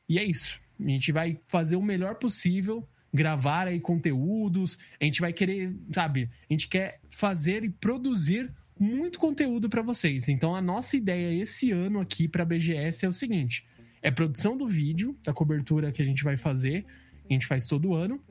[0.07, 0.61] E é isso.
[0.79, 6.29] A gente vai fazer o melhor possível, gravar aí conteúdos, a gente vai querer, sabe,
[6.49, 10.27] a gente quer fazer e produzir muito conteúdo para vocês.
[10.27, 13.65] Então a nossa ideia esse ano aqui para a BGS é o seguinte:
[14.01, 16.85] é produção do vídeo, da cobertura que a gente vai fazer,
[17.29, 18.21] a gente faz todo ano,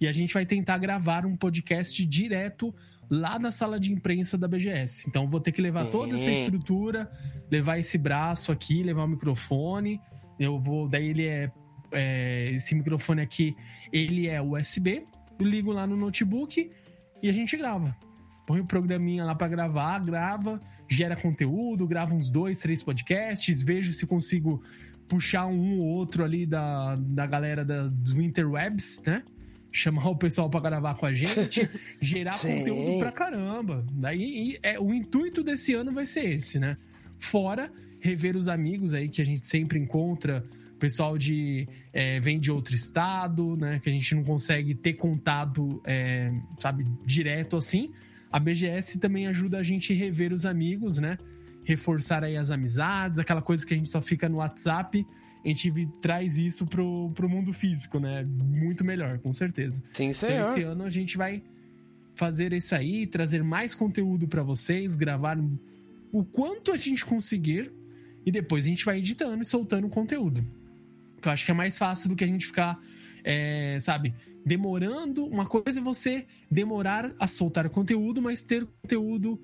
[0.00, 2.74] e a gente vai tentar gravar um podcast direto
[3.10, 5.08] lá na sala de imprensa da BGS.
[5.08, 7.10] Então vou ter que levar toda essa estrutura,
[7.50, 10.00] levar esse braço aqui, levar o microfone.
[10.38, 11.50] Eu vou, daí ele é,
[11.92, 13.54] é esse microfone aqui,
[13.92, 15.04] ele é USB.
[15.38, 16.70] Eu ligo lá no notebook
[17.22, 17.94] e a gente grava
[18.50, 23.92] põe o programinha lá para gravar, grava, gera conteúdo, grava uns dois, três podcasts, vejo
[23.92, 24.60] se consigo
[25.10, 29.24] puxar um ou outro ali da, da galera da, dos Interwebs, né?
[29.72, 31.68] Chamar o pessoal para gravar com a gente,
[32.00, 33.84] gerar conteúdo pra caramba.
[33.90, 36.76] Daí é, o intuito desse ano vai ser esse, né?
[37.18, 40.44] Fora rever os amigos aí que a gente sempre encontra,
[40.78, 43.80] pessoal de é, vem de outro estado, né?
[43.82, 47.92] Que a gente não consegue ter contato, é, sabe, direto assim
[48.30, 51.18] a BGS também ajuda a gente a rever os amigos, né?
[51.70, 55.06] Reforçar aí as amizades, aquela coisa que a gente só fica no WhatsApp,
[55.44, 58.24] a gente traz isso pro, pro mundo físico, né?
[58.24, 59.80] Muito melhor, com certeza.
[59.92, 60.40] Sim, senhor.
[60.40, 61.42] Então, esse ano a gente vai
[62.16, 65.38] fazer isso aí, trazer mais conteúdo para vocês, gravar
[66.12, 67.72] o quanto a gente conseguir
[68.26, 70.44] e depois a gente vai editando e soltando o conteúdo.
[71.22, 72.78] Eu acho que é mais fácil do que a gente ficar,
[73.22, 74.12] é, sabe,
[74.44, 75.24] demorando.
[75.24, 79.40] Uma coisa é você demorar a soltar conteúdo, mas ter conteúdo,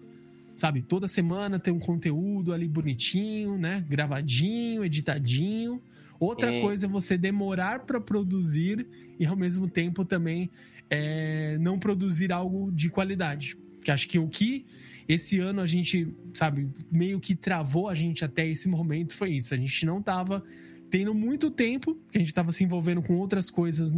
[0.57, 3.85] sabe, toda semana ter um conteúdo ali bonitinho, né?
[3.89, 5.81] Gravadinho, editadinho.
[6.19, 6.61] Outra é.
[6.63, 8.87] coisa é você demorar para produzir
[9.21, 10.51] e ao mesmo tempo também
[10.89, 13.57] é, não produzir algo de qualidade.
[13.83, 14.65] Que acho que o que
[15.07, 19.55] esse ano a gente, sabe, meio que travou a gente até esse momento foi isso.
[19.55, 20.43] A gente não tava
[20.91, 23.93] tendo muito tempo, que a gente estava se envolvendo com outras coisas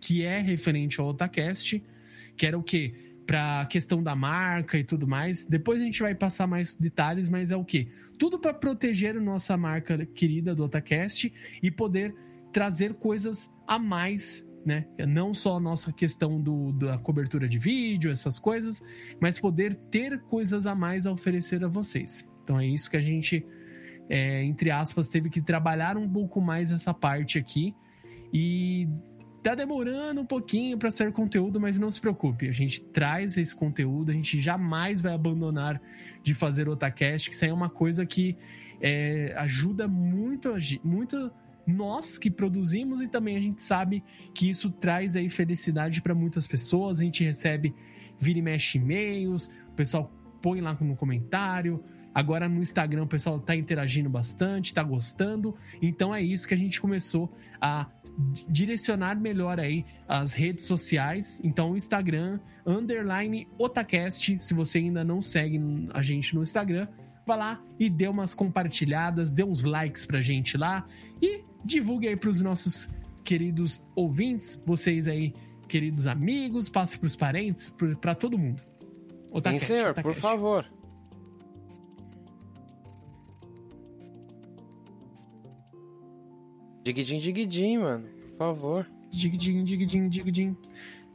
[0.00, 1.82] que é referente ao Otacast,
[2.36, 2.94] que era o quê?
[3.28, 5.44] Pra questão da marca e tudo mais.
[5.44, 7.88] Depois a gente vai passar mais detalhes, mas é o quê?
[8.18, 11.30] Tudo para proteger a nossa marca querida do Otacast
[11.62, 12.14] e poder
[12.50, 14.86] trazer coisas a mais né?
[15.06, 18.82] Não só a nossa questão do, da cobertura de vídeo, essas coisas,
[19.18, 22.28] mas poder ter coisas a mais a oferecer a vocês.
[22.42, 23.46] Então é isso que a gente
[24.08, 27.74] é, entre aspas, teve que trabalhar um pouco mais essa parte aqui.
[28.32, 28.88] E
[29.50, 33.54] tá demorando um pouquinho para ser conteúdo, mas não se preocupe, a gente traz esse
[33.54, 35.80] conteúdo, a gente jamais vai abandonar
[36.22, 38.36] de fazer Otacast, que isso aí é uma coisa que
[38.80, 41.30] é, ajuda muito, muito
[41.66, 44.02] nós que produzimos e também a gente sabe
[44.34, 47.74] que isso traz aí felicidade para muitas pessoas, a gente recebe
[48.18, 50.10] vira e mexe e-mails, o pessoal
[50.42, 51.82] põe lá no comentário,
[52.14, 55.54] Agora no Instagram o pessoal tá interagindo bastante, tá gostando.
[55.80, 57.86] Então é isso que a gente começou a
[58.48, 61.40] direcionar melhor aí as redes sociais.
[61.44, 65.60] Então o Instagram, underline Otacast, se você ainda não segue
[65.92, 66.88] a gente no Instagram,
[67.26, 70.86] vá lá e dê umas compartilhadas, dê uns likes pra gente lá
[71.20, 72.88] e divulgue aí pros nossos
[73.22, 75.34] queridos ouvintes, vocês aí,
[75.68, 78.62] queridos amigos, passe pros parentes, para todo mundo.
[79.30, 80.02] Otacast, Sim, senhor, Otacast.
[80.02, 80.77] por favor.
[86.92, 88.08] Digidin, digidin, mano.
[88.30, 88.90] Por favor.
[89.10, 90.56] Digidin, digidin, digidin.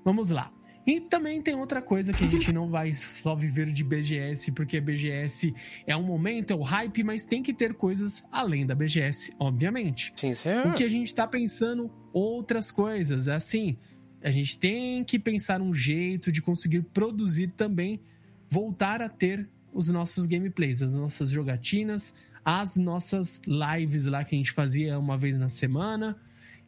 [0.06, 0.52] Vamos lá.
[0.86, 4.82] E também tem outra coisa que a gente não vai só viver de BGS, porque
[4.82, 5.54] BGS
[5.88, 10.12] é um momento, é o hype, mas tem que ter coisas além da BGS, obviamente.
[10.16, 10.68] Sim, senhor.
[10.68, 13.28] O que a gente tá pensando outras coisas.
[13.28, 13.78] É assim,
[14.22, 18.02] a gente tem que pensar um jeito de conseguir produzir também,
[18.50, 22.14] voltar a ter os nossos gameplays, as nossas jogatinas,
[22.46, 26.20] as nossas lives lá que a gente fazia uma vez na semana.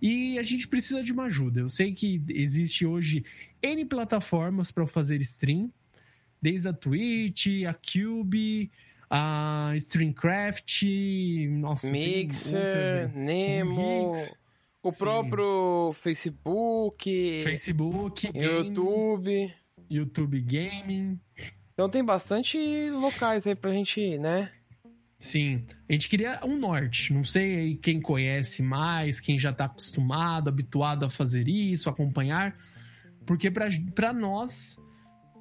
[0.01, 1.61] E a gente precisa de uma ajuda.
[1.61, 3.23] Eu sei que existe hoje
[3.61, 5.71] N plataformas para fazer stream,
[6.41, 8.69] desde a Twitch, a Cube,
[9.09, 10.83] a Streamcraft,
[11.49, 14.31] nossa, Mixer, Nemo, Mix,
[14.83, 14.97] o sim.
[14.97, 19.53] próprio Facebook, Facebook, YouTube,
[19.89, 21.19] YouTube Gaming.
[21.73, 24.51] Então tem bastante locais aí pra gente, né?
[25.25, 25.65] Sim.
[25.89, 27.11] A gente queria um norte.
[27.11, 32.55] Não sei quem conhece mais, quem já tá acostumado, habituado a fazer isso, acompanhar.
[33.25, 34.77] Porque para nós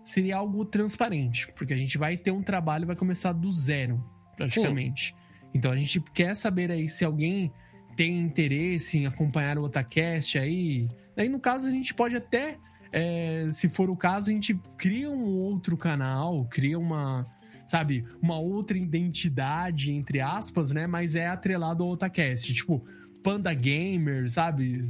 [0.02, 1.52] seria algo transparente.
[1.54, 4.02] Porque a gente vai ter um trabalho, vai começar do zero,
[4.34, 5.08] praticamente.
[5.08, 5.14] Sim.
[5.52, 7.52] Então a gente quer saber aí se alguém
[7.94, 10.88] tem interesse em acompanhar o Otacast aí.
[11.14, 12.56] Aí, no caso, a gente pode até,
[12.90, 17.26] é, se for o caso, a gente cria um outro canal, cria uma,
[17.66, 20.86] sabe, uma outra identidade, entre aspas, né?
[20.86, 22.52] Mas é atrelado ao Otacast.
[22.52, 22.84] Tipo,
[23.22, 24.80] Panda Gamer, sabe?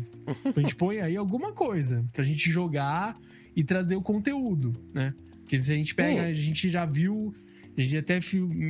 [0.56, 3.16] A gente põe aí alguma coisa pra gente jogar
[3.54, 5.14] e trazer o conteúdo, né?
[5.40, 7.34] Porque se a gente pega, a gente já viu
[7.76, 8.20] a gente até,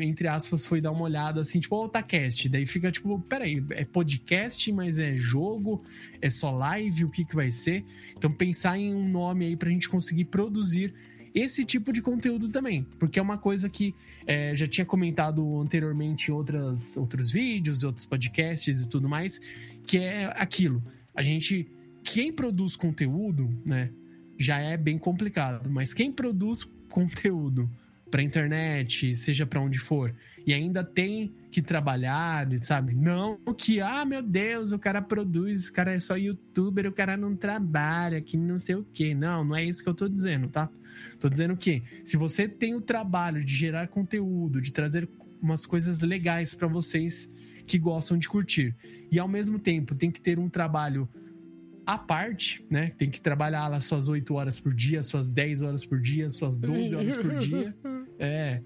[0.02, 2.48] entre aspas, foi dar uma olhada assim, tipo, o Otacast.
[2.48, 5.84] Daí fica tipo, peraí, é podcast, mas é jogo,
[6.22, 7.84] é só live, o que que vai ser?
[8.16, 10.94] Então pensar em um nome aí pra gente conseguir produzir
[11.34, 13.92] esse tipo de conteúdo também, porque é uma coisa que
[14.24, 19.40] é, já tinha comentado anteriormente em outras, outros vídeos, outros podcasts e tudo mais,
[19.84, 20.80] que é aquilo.
[21.12, 21.66] A gente,
[22.04, 23.90] quem produz conteúdo, né,
[24.38, 27.68] já é bem complicado, mas quem produz conteúdo
[28.14, 30.14] para internet, seja para onde for,
[30.46, 32.94] e ainda tem que trabalhar, sabe?
[32.94, 37.16] Não que, ah, meu Deus, o cara produz, o cara é só youtuber, o cara
[37.16, 39.16] não trabalha, que não sei o quê.
[39.16, 40.70] Não, não é isso que eu tô dizendo, tá?
[41.18, 45.08] Tô dizendo que se você tem o trabalho de gerar conteúdo, de trazer
[45.42, 47.28] umas coisas legais para vocês
[47.66, 48.76] que gostam de curtir,
[49.10, 51.08] e ao mesmo tempo tem que ter um trabalho
[51.84, 52.92] à parte, né?
[52.96, 56.60] Tem que trabalhar lá suas 8 horas por dia, suas 10 horas por dia, suas
[56.60, 57.74] 12 horas por dia.
[58.18, 58.60] É,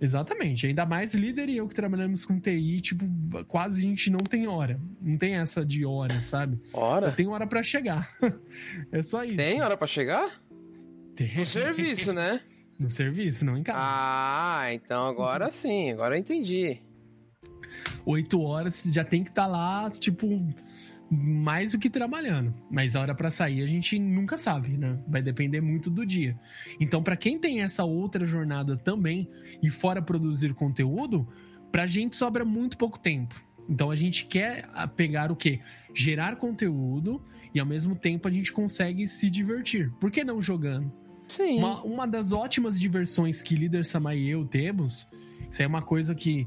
[0.00, 0.66] exatamente.
[0.66, 3.04] Ainda mais líder e eu que trabalhamos com TI, tipo,
[3.46, 4.80] quase a gente não tem hora.
[5.00, 6.60] Não tem essa de hora, sabe?
[6.72, 7.12] Hora?
[7.12, 8.16] Tem hora para chegar.
[8.92, 9.36] é só isso.
[9.36, 10.40] Tem hora para chegar?
[11.14, 11.36] Tem.
[11.36, 12.40] No serviço, né?
[12.78, 13.78] No serviço, não em casa.
[13.80, 16.80] Ah, então agora sim, agora eu entendi.
[18.04, 20.26] Oito horas já tem que estar tá lá, tipo,
[21.14, 22.54] mais do que trabalhando.
[22.70, 24.98] Mas a hora para sair a gente nunca sabe, né?
[25.06, 26.38] Vai depender muito do dia.
[26.80, 29.28] Então, para quem tem essa outra jornada também
[29.62, 31.26] e fora produzir conteúdo,
[31.70, 33.34] pra gente sobra muito pouco tempo.
[33.68, 35.60] Então a gente quer pegar o quê?
[35.94, 37.22] Gerar conteúdo
[37.54, 39.90] e ao mesmo tempo a gente consegue se divertir.
[40.00, 40.92] Por que não jogando?
[41.26, 41.58] Sim.
[41.58, 45.08] Uma, uma das ótimas diversões que Líder Samai e eu temos,
[45.50, 46.46] isso é uma coisa que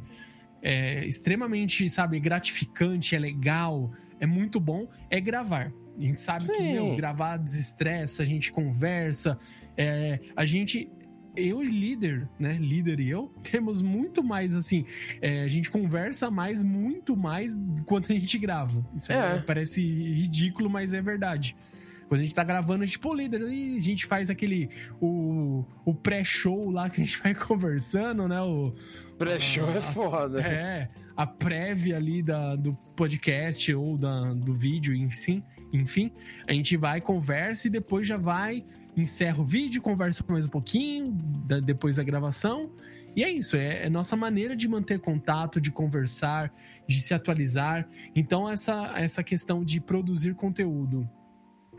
[0.61, 5.71] é extremamente, sabe, gratificante, é legal, é muito bom é gravar.
[5.97, 6.53] A gente sabe Sim.
[6.53, 9.37] que meu, gravar desestressa, a gente conversa,
[9.75, 10.89] é, a gente
[11.35, 12.53] eu e líder, né?
[12.53, 14.85] Líder e eu, temos muito mais assim.
[15.21, 18.85] É, a gente conversa mais, muito mais quando a gente grava.
[18.95, 19.39] Isso é.
[19.39, 21.55] parece ridículo, mas é verdade.
[22.07, 24.69] Quando a gente tá gravando, a gente, pô, líder, a gente faz aquele.
[24.99, 28.41] O, o pré-show lá que a gente vai conversando, né?
[28.41, 28.73] O,
[29.17, 30.41] Pré-show é foda.
[30.41, 36.11] É, a prévia ali da, do podcast ou da, do vídeo, enfim, enfim.
[36.47, 38.63] A gente vai, conversa e depois já vai,
[38.95, 42.69] encerra o vídeo, conversa mais um pouquinho, da, depois da gravação.
[43.15, 46.53] E é isso, é, é nossa maneira de manter contato, de conversar,
[46.87, 47.89] de se atualizar.
[48.15, 51.09] Então, essa, essa questão de produzir conteúdo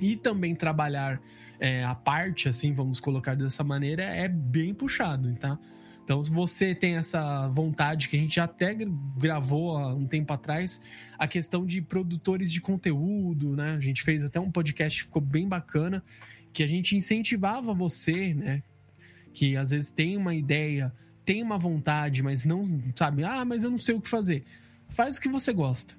[0.01, 1.21] e também trabalhar
[1.61, 5.51] é, a parte, assim, vamos colocar dessa maneira, é bem puxado, tá?
[5.51, 5.78] Então,
[6.25, 8.75] se você tem essa vontade, que a gente já até
[9.17, 10.81] gravou há um tempo atrás,
[11.19, 13.73] a questão de produtores de conteúdo, né?
[13.73, 16.03] A gente fez até um podcast que ficou bem bacana,
[16.53, 18.63] que a gente incentivava você, né?
[19.35, 20.93] Que às vezes tem uma ideia,
[21.27, 22.65] tem uma vontade, mas não
[22.97, 24.45] sabe, ah, mas eu não sei o que fazer.
[24.89, 25.95] Faz o que você gosta.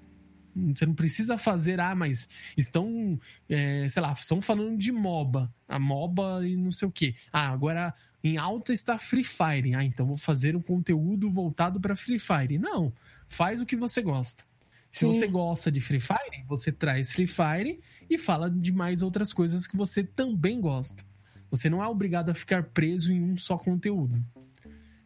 [0.74, 5.54] Você não precisa fazer, ah, mas estão, é, sei lá, estão falando de MOBA.
[5.68, 7.14] A MOBA e não sei o quê.
[7.32, 9.76] Ah, agora em alta está Free Fire.
[9.76, 12.58] Ah, então vou fazer um conteúdo voltado para Free Fire.
[12.58, 12.94] Não,
[13.28, 14.44] faz o que você gosta.
[14.92, 15.14] Se Sim.
[15.14, 17.80] você gosta de Free Fire, você traz Free Fire
[18.10, 21.04] e fala de mais outras coisas que você também gosta.
[21.52, 24.24] Você não é obrigado a ficar preso em um só conteúdo.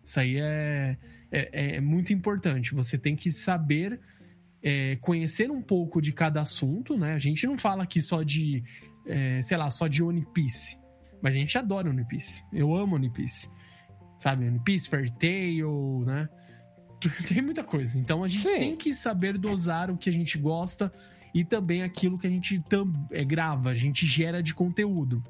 [0.04, 0.98] Isso aí é,
[1.32, 2.74] é, é muito importante.
[2.74, 4.00] Você tem que saber
[4.62, 7.14] é, conhecer um pouco de cada assunto, né?
[7.14, 8.64] A gente não fala aqui só de,
[9.06, 10.78] é, sei lá, só de One Piece.
[11.24, 12.44] Mas a gente adora One Piece.
[12.52, 13.50] Eu amo One Piece.
[14.18, 14.46] Sabe?
[14.46, 16.28] One Piece, Fairy Tail, né?
[17.26, 17.98] Tem muita coisa.
[17.98, 18.60] Então a gente Sim.
[18.60, 20.92] tem que saber dosar o que a gente gosta
[21.34, 22.62] e também aquilo que a gente
[23.12, 25.24] é, grava, a gente gera de conteúdo.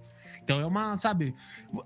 [0.43, 1.35] Então é uma, sabe?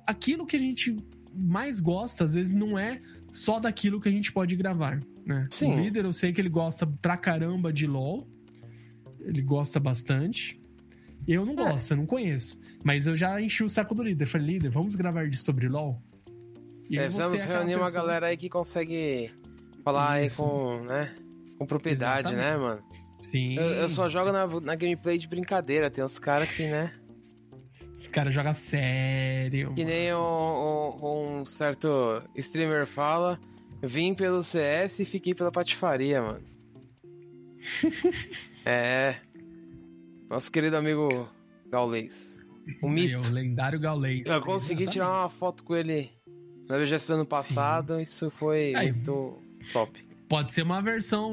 [0.05, 0.95] Aquilo que a gente
[1.33, 3.01] mais gosta, às vezes, não é
[3.31, 5.47] só daquilo que a gente pode gravar, né?
[5.51, 5.73] Sim.
[5.73, 8.27] O líder, eu sei que ele gosta pra caramba de LoL.
[9.19, 10.59] Ele gosta bastante.
[11.27, 11.55] Eu não é.
[11.57, 12.57] gosto, eu não conheço.
[12.83, 14.25] Mas eu já enchi o saco do líder.
[14.25, 16.01] Falei, líder, vamos gravar sobre LOL?
[16.89, 17.83] E é, precisamos reunir pessoa...
[17.85, 19.31] uma galera aí que consegue
[19.83, 21.15] Falar aí com, né?
[21.57, 22.81] Com propriedade, né, Exatamente.
[22.81, 23.07] mano?
[23.23, 23.57] Sim.
[23.57, 25.89] Eu, eu só jogo na, na gameplay de brincadeira.
[25.89, 26.93] Tem uns caras que, né?
[27.97, 29.73] Esse cara joga sério.
[29.73, 33.39] Que nem um, um- um certo streamer fala.
[33.81, 36.43] Vim pelo CS e fiquei pela patifaria, mano.
[38.65, 39.15] é.
[40.29, 41.29] Nosso querido amigo
[41.69, 42.36] Gaulês.
[42.81, 43.27] O mito.
[43.27, 44.23] o lendário Gaulês.
[44.25, 44.91] Eu consegui Exatamente.
[44.93, 46.09] tirar uma foto com ele
[46.67, 47.99] na BGS do ano passado.
[48.01, 48.91] Isso foi Aí.
[48.91, 49.41] muito
[49.71, 50.05] top.
[50.29, 51.31] Pode ser uma versão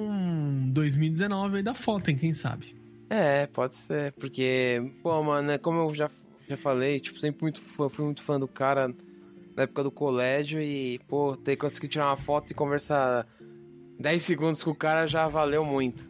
[0.73, 2.17] 2019 aí da foto, hein?
[2.17, 2.77] Quem sabe?
[3.11, 4.13] É, pode ser.
[4.13, 6.09] Porque, pô, mano, é como eu já,
[6.49, 8.89] já falei, tipo, sempre muito fã, fui muito fã do cara
[9.57, 13.27] na época do colégio e, pô, ter conseguido tirar uma foto e conversar
[13.99, 16.09] 10 segundos com o cara já valeu muito.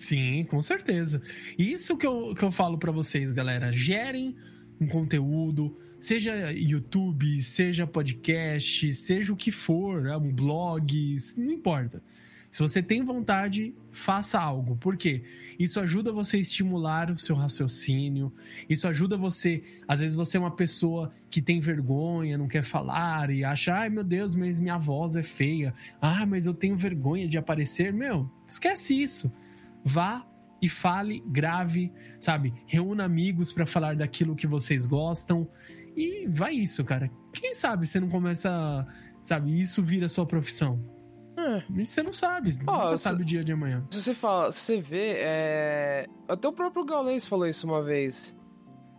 [0.00, 1.20] Sim, com certeza.
[1.58, 3.70] Isso que eu, que eu falo pra vocês, galera.
[3.70, 4.34] Gerem
[4.80, 12.02] um conteúdo, seja YouTube, seja podcast, seja o que for, é um blog, não importa.
[12.50, 14.74] Se você tem vontade, faça algo.
[14.74, 15.22] Por quê?
[15.58, 18.32] Isso ajuda você a estimular o seu raciocínio.
[18.70, 19.62] Isso ajuda você.
[19.86, 23.90] Às vezes você é uma pessoa que tem vergonha, não quer falar e acha, ai
[23.90, 25.74] meu Deus, mas minha voz é feia.
[26.00, 27.92] Ah, mas eu tenho vergonha de aparecer.
[27.92, 29.30] Meu, esquece isso
[29.84, 30.26] vá
[30.60, 32.52] e fale, grave, sabe?
[32.66, 35.48] Reúna amigos pra falar daquilo que vocês gostam
[35.96, 37.10] e vai isso, cara.
[37.32, 38.86] Quem sabe você não começa,
[39.22, 40.78] sabe, isso vira sua profissão.
[41.36, 41.84] É.
[41.84, 43.84] Você não sabe, você eu sabe o dia de amanhã.
[43.90, 46.04] Se você fala, se você vê, é...
[46.28, 48.36] até o próprio Gaulês falou isso uma vez.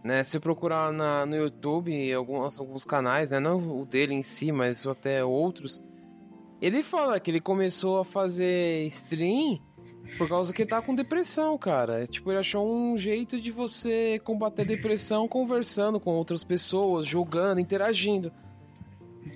[0.04, 4.52] Né, se procurar na, no YouTube, alguns, alguns canais, né, não o dele em si,
[4.52, 5.84] mas até outros,
[6.60, 9.62] ele fala que ele começou a fazer stream
[10.18, 12.06] por causa que ele tá com depressão, cara.
[12.06, 17.60] Tipo, ele achou um jeito de você combater a depressão conversando com outras pessoas, jogando,
[17.60, 18.32] interagindo.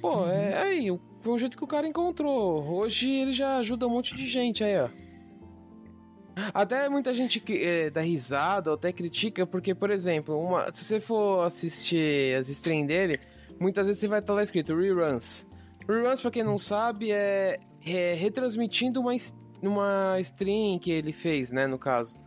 [0.01, 2.63] Pô, é aí, foi um jeito que o cara encontrou.
[2.67, 4.89] Hoje ele já ajuda um monte de gente aí, ó.
[6.53, 10.83] Até muita gente que, é, dá risada ou até critica, porque, por exemplo, uma, se
[10.83, 13.19] você for assistir as streams dele,
[13.59, 15.47] muitas vezes você vai estar lá escrito reruns.
[15.87, 19.13] Reruns, pra quem não sabe, é, é retransmitindo uma,
[19.61, 22.17] es- uma stream que ele fez, né, no caso.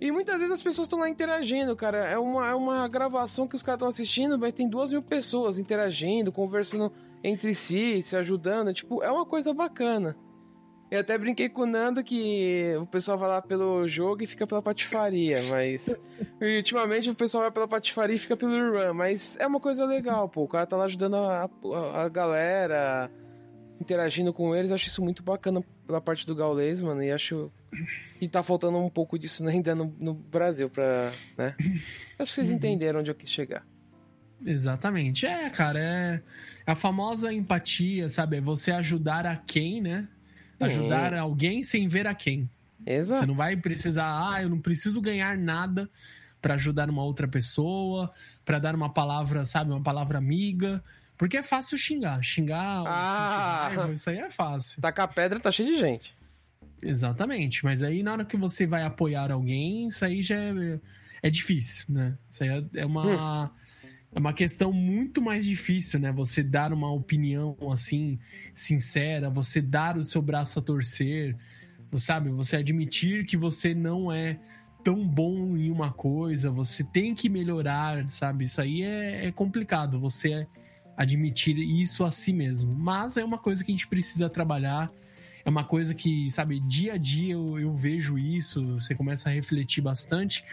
[0.00, 1.98] E muitas vezes as pessoas estão lá interagindo, cara.
[2.06, 5.58] É uma, é uma gravação que os caras estão assistindo, mas tem duas mil pessoas
[5.58, 8.74] interagindo, conversando entre si, se ajudando.
[8.74, 10.16] Tipo, é uma coisa bacana.
[10.90, 14.44] Eu até brinquei com o Nando que o pessoal vai lá pelo jogo e fica
[14.46, 15.96] pela patifaria, mas.
[16.40, 19.86] e ultimamente o pessoal vai pela patifaria e fica pelo run, mas é uma coisa
[19.86, 20.42] legal, pô.
[20.42, 23.08] O cara tá lá ajudando a, a, a galera,
[23.82, 24.72] interagindo com eles.
[24.72, 27.50] Acho isso muito bacana pela parte do Gaulês, mano, e acho
[28.18, 31.12] que tá faltando um pouco disso ainda no, no Brasil, pra.
[31.36, 31.54] né?
[32.18, 33.66] Acho que vocês entenderam onde eu quis chegar.
[34.44, 35.26] Exatamente.
[35.26, 36.22] É, cara, é
[36.66, 38.38] a famosa empatia, sabe?
[38.38, 40.08] É você ajudar a quem, né?
[40.60, 42.48] Ajudar alguém sem ver a quem.
[42.84, 43.26] Você Exato.
[43.26, 45.88] não vai precisar, ah, eu não preciso ganhar nada
[46.40, 48.10] pra ajudar uma outra pessoa,
[48.44, 50.82] pra dar uma palavra, sabe, uma palavra amiga.
[51.22, 52.20] Porque é fácil xingar.
[52.20, 53.68] Xingar, Ah!
[53.68, 54.82] raiva, isso aí é fácil.
[54.82, 56.16] Tacar pedra tá cheio de gente.
[56.82, 57.64] Exatamente.
[57.64, 60.80] Mas aí na hora que você vai apoiar alguém, isso aí já é,
[61.22, 62.18] é difícil, né?
[62.28, 63.52] Isso aí é- é uma.
[64.12, 66.10] É uma questão muito mais difícil, né?
[66.10, 68.18] Você dar uma opinião assim,
[68.52, 71.36] sincera, você dar o seu braço a torcer,
[71.98, 72.30] sabe?
[72.30, 74.40] Você admitir que você não é
[74.82, 78.44] tão bom em uma coisa, você tem que melhorar, sabe?
[78.46, 80.48] Isso aí é, é complicado, você
[81.02, 82.74] admitir isso a si mesmo.
[82.74, 84.90] Mas é uma coisa que a gente precisa trabalhar,
[85.44, 89.32] é uma coisa que, sabe, dia a dia eu, eu vejo isso, você começa a
[89.32, 90.44] refletir bastante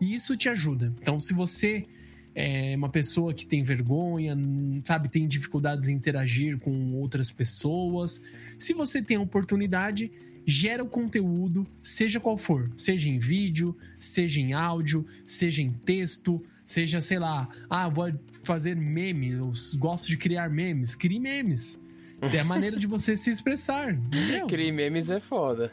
[0.00, 0.92] e isso te ajuda.
[1.00, 1.86] Então, se você
[2.34, 4.36] é uma pessoa que tem vergonha,
[4.84, 8.22] sabe, tem dificuldades em interagir com outras pessoas,
[8.58, 10.10] se você tem a oportunidade,
[10.46, 16.42] gera o conteúdo, seja qual for, seja em vídeo, seja em áudio, seja em texto,
[16.70, 18.12] seja, sei lá, ah, vou
[18.44, 21.78] fazer meme, eu gosto de criar memes, crie memes.
[22.22, 24.46] Isso é a maneira de você se expressar, entendeu?
[24.46, 25.72] Criar memes é foda.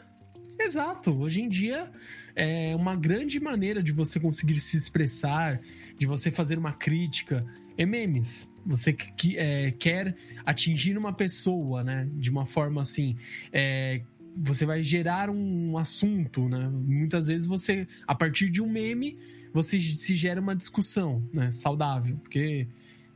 [0.58, 1.12] Exato.
[1.12, 1.90] Hoje em dia
[2.34, 5.60] é uma grande maneira de você conseguir se expressar,
[5.96, 7.46] de você fazer uma crítica.
[7.76, 8.48] É memes.
[8.66, 12.08] Você que, é, quer atingir uma pessoa, né?
[12.14, 13.16] De uma forma assim.
[13.52, 14.00] é,
[14.40, 16.68] você vai gerar um assunto, né?
[16.68, 19.18] Muitas vezes você, a partir de um meme,
[19.52, 21.50] você se gera uma discussão, né?
[21.52, 22.16] Saudável.
[22.22, 22.66] Porque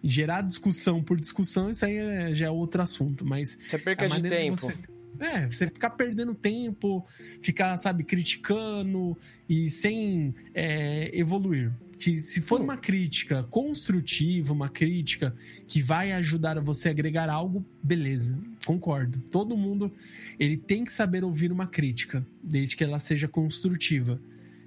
[0.03, 3.25] gerar discussão por discussão, isso aí é- já é outro assunto.
[3.25, 4.57] Mas Você perca de tempo.
[4.61, 4.75] você-
[5.21, 7.07] É, você ficar perdendo tempo,
[7.41, 9.17] ficar, sabe, criticando
[9.49, 11.71] e sem é, evoluir.
[11.99, 15.33] Que se for uma crítica construtiva, uma crítica
[15.69, 19.21] que vai ajudar você a agregar algo, beleza, concordo.
[19.31, 19.93] Todo mundo
[20.41, 24.19] ele tem que saber ouvir uma crítica, desde que ela seja construtiva,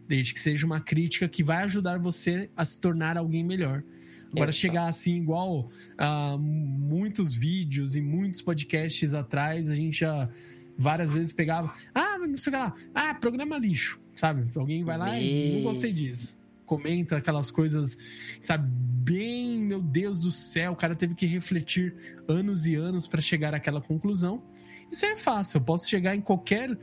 [0.07, 3.83] desde que seja uma crítica que vai ajudar você a se tornar alguém melhor.
[4.31, 4.53] Agora, Exato.
[4.53, 10.29] chegar assim, igual a muitos vídeos e muitos podcasts atrás, a gente já
[10.77, 11.73] várias vezes pegava.
[11.93, 12.75] Ah, não sei o que lá.
[12.93, 14.45] Ah, programa lixo, sabe?
[14.55, 16.37] Alguém vai lá e não gostei disso.
[16.65, 17.97] Comenta aquelas coisas,
[18.41, 18.67] sabe?
[18.67, 21.95] Bem, meu Deus do céu, o cara teve que refletir
[22.27, 24.43] anos e anos para chegar àquela conclusão.
[24.91, 26.77] Isso é fácil, eu posso chegar em qualquer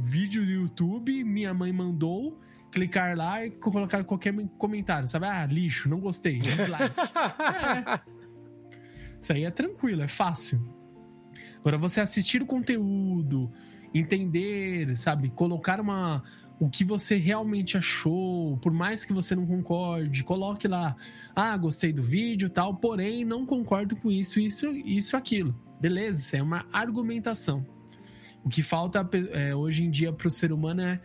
[0.00, 5.26] vídeo do YouTube, minha mãe mandou, clicar lá e colocar qualquer comentário, sabe?
[5.26, 6.94] Ah, lixo, não gostei, dislike.
[7.98, 8.00] é.
[9.20, 10.60] Isso aí é tranquilo, é fácil.
[11.58, 13.52] Agora, você assistir o conteúdo,
[13.94, 15.30] entender, sabe?
[15.30, 16.22] Colocar uma.
[16.58, 20.94] O que você realmente achou, por mais que você não concorde, coloque lá.
[21.34, 25.54] Ah, gostei do vídeo tal, porém não concordo com isso, isso, isso, aquilo.
[25.80, 27.66] Beleza, isso é uma argumentação.
[28.44, 31.00] O que falta é, hoje em dia para o ser humano é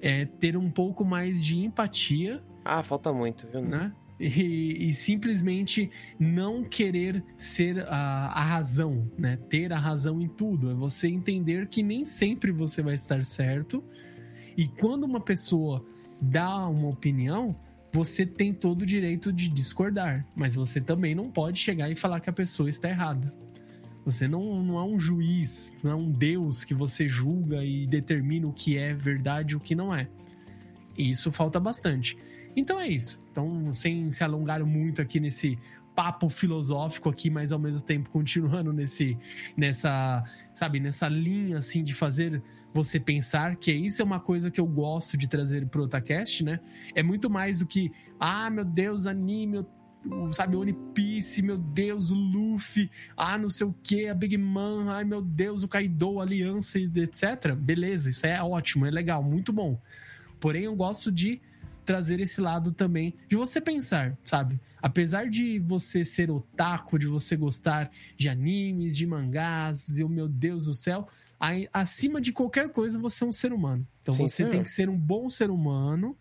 [0.00, 2.42] é ter um pouco mais de empatia.
[2.64, 3.62] Ah, falta muito, viu?
[3.62, 3.92] Né?
[4.20, 9.38] E, e, simplesmente não querer ser a, a, razão, né?
[9.48, 10.72] Ter a razão em tudo.
[10.72, 13.82] É você entender que nem sempre você vai estar certo.
[14.56, 15.84] E quando uma pessoa
[16.20, 17.54] dá uma opinião,
[17.92, 20.26] você tem todo o direito de discordar.
[20.34, 23.32] Mas você também não pode chegar e falar que a pessoa está errada.
[24.08, 28.46] Você não, não é um juiz, não é um Deus que você julga e determina
[28.46, 30.08] o que é verdade e o que não é.
[30.96, 32.16] E isso falta bastante.
[32.56, 33.20] Então é isso.
[33.30, 35.58] Então, sem se alongar muito aqui nesse
[35.94, 39.14] papo filosófico aqui, mas ao mesmo tempo continuando nesse
[39.54, 42.42] nessa, sabe, nessa linha assim de fazer
[42.72, 46.60] você pensar, que isso é uma coisa que eu gosto de trazer pro Otacast, né?
[46.94, 49.66] É muito mais do que, ah, meu Deus, anime,
[50.32, 54.92] sabe, One Piece, meu Deus, o Luffy, ah, não sei o que, a Big Man,
[54.92, 57.54] ai meu Deus, o Kaido, a Aliança, etc.
[57.56, 59.80] Beleza, isso é ótimo, é legal, muito bom.
[60.40, 61.40] Porém, eu gosto de
[61.84, 64.60] trazer esse lado também de você pensar, sabe?
[64.80, 70.28] Apesar de você ser otaku, de você gostar de animes, de mangás, e o meu
[70.28, 71.08] Deus do céu,
[71.72, 73.86] acima de qualquer coisa você é um ser humano.
[74.02, 76.16] Então Sim, você tem que ser um bom ser humano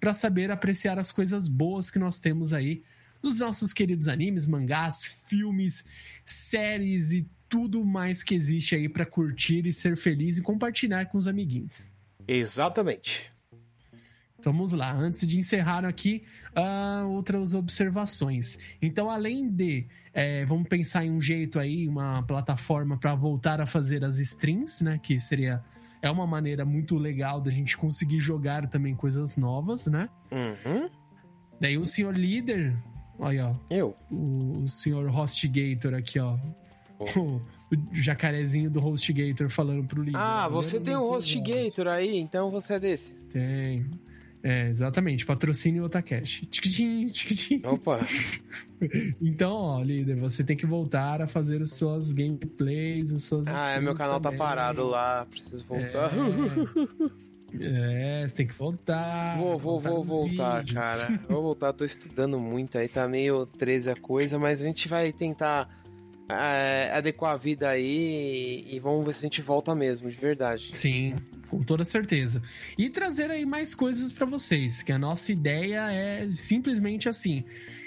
[0.00, 2.82] para saber apreciar as coisas boas que nós temos aí
[3.22, 5.84] dos nossos queridos animes, mangás, filmes,
[6.24, 11.18] séries e tudo mais que existe aí para curtir e ser feliz e compartilhar com
[11.18, 11.92] os amiguinhos.
[12.26, 13.30] Exatamente.
[14.44, 16.24] Vamos lá, antes de encerrar aqui,
[16.56, 18.58] uh, outras observações.
[18.80, 23.66] Então, além de, é, vamos pensar em um jeito aí, uma plataforma para voltar a
[23.66, 24.98] fazer as streams, né?
[25.00, 25.62] Que seria
[26.02, 30.08] é uma maneira muito legal da gente conseguir jogar também coisas novas, né?
[30.32, 30.90] Uhum.
[31.60, 32.76] Daí o senhor líder
[33.22, 33.54] Olha, ó.
[33.70, 33.96] Eu?
[34.10, 36.36] O, o senhor Hostgator aqui, ó.
[36.98, 37.40] Oh.
[37.72, 40.18] O, o jacarezinho do Hostgator falando pro líder.
[40.18, 43.24] Ah, você tem um Hostgator aí, então você é desses.
[43.32, 43.86] Tem.
[44.42, 45.24] É, exatamente.
[45.24, 46.42] Patrocínio Otacash.
[46.50, 47.62] Tchiquitim, tchiquitim.
[47.64, 48.06] Opa!
[49.22, 53.46] então, ó, líder, você tem que voltar a fazer as suas gameplays, as suas.
[53.46, 54.38] Ah, é, meu canal tá também.
[54.38, 56.10] tá parado lá, preciso voltar.
[56.12, 57.22] É...
[57.60, 59.36] É, você tem que voltar.
[59.36, 60.74] Vou, vou, voltar vou voltar, vídeos.
[60.74, 61.20] cara.
[61.28, 65.12] Vou voltar, tô estudando muito aí, tá meio 13 a coisa, mas a gente vai
[65.12, 65.68] tentar
[66.28, 70.70] é, adequar a vida aí e vamos ver se a gente volta mesmo, de verdade.
[70.74, 71.16] Sim,
[71.48, 72.42] com toda certeza.
[72.78, 77.44] E trazer aí mais coisas para vocês, que a nossa ideia é simplesmente assim.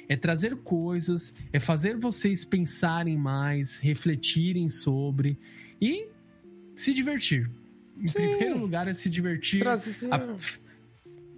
[0.07, 5.38] É trazer coisas, é fazer vocês pensarem mais, refletirem sobre
[5.82, 6.07] e
[6.76, 7.49] se divertir.
[7.99, 8.13] Em Sim.
[8.13, 9.65] primeiro lugar é se divertir.
[9.67, 9.77] A,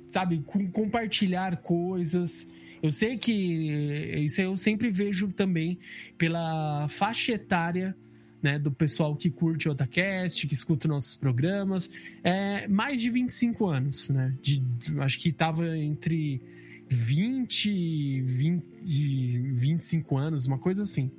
[0.10, 2.48] sabe, com, compartilhar coisas.
[2.82, 5.80] Eu sei que isso eu sempre vejo também
[6.18, 7.96] pela faixa etária
[8.42, 11.90] né, do pessoal que curte o Otacast, que escuta nossos programas.
[12.24, 14.34] É mais de 25 anos, né?
[14.42, 14.62] De,
[15.00, 16.42] acho que tava entre
[16.88, 21.12] 20 e 20, 25 anos, uma coisa assim.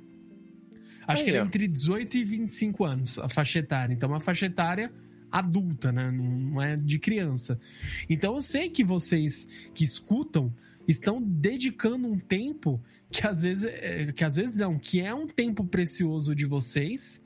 [1.07, 3.93] Acho Aí, que era entre 18 e 25 anos a faixa etária.
[3.93, 4.91] Então, uma faixa etária
[5.31, 6.11] adulta, né?
[6.11, 7.59] Não é de criança.
[8.09, 10.53] Então eu sei que vocês que escutam
[10.87, 15.27] estão dedicando um tempo que às vezes, é, que às vezes não, que é um
[15.27, 17.21] tempo precioso de vocês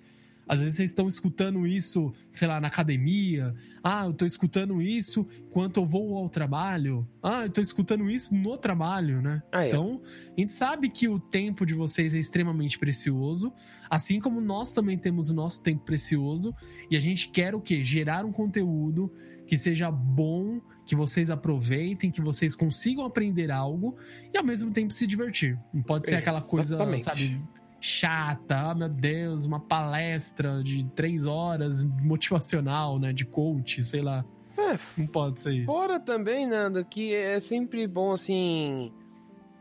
[0.48, 3.54] Às vezes vocês estão escutando isso, sei lá, na academia.
[3.84, 7.08] Ah, eu tô escutando isso enquanto eu vou ao trabalho.
[7.22, 9.42] Ah, eu tô escutando isso no trabalho, né?
[9.52, 9.70] Ah, é.
[9.70, 10.02] Então,
[10.36, 13.54] a gente sabe que o tempo de vocês é extremamente precioso,
[13.90, 16.54] assim como nós também temos o nosso tempo precioso,
[16.90, 17.84] e a gente quer o quê?
[17.84, 19.12] Gerar um conteúdo
[19.46, 23.98] que seja bom, que vocês aproveitem, que vocês consigam aprender algo
[24.34, 25.58] e ao mesmo tempo se divertir.
[25.74, 27.04] Não pode ser aquela coisa, Exatamente.
[27.04, 27.42] sabe,
[27.84, 34.24] chata, ah, meu Deus, uma palestra de três horas motivacional, né, de coach, sei lá.
[34.58, 35.66] É, Não pode ser isso.
[35.66, 38.90] Fora também, Nando, que é sempre bom, assim,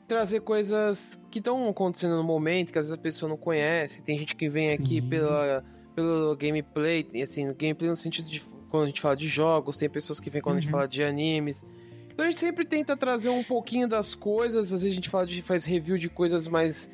[0.06, 4.02] trazer coisas que estão acontecendo no momento, que às vezes a pessoa não conhece.
[4.02, 5.08] Tem gente que vem aqui Sim.
[5.08, 5.64] pela,
[5.96, 10.20] pelo gameplay, assim, gameplay no sentido de quando a gente fala de jogos, tem pessoas
[10.20, 10.78] que vêm quando a gente Uhum.
[10.78, 11.64] fala de animes.
[12.12, 15.26] Então a gente sempre tenta trazer um pouquinho das coisas, às vezes a gente fala
[15.26, 16.88] de faz review de coisas mais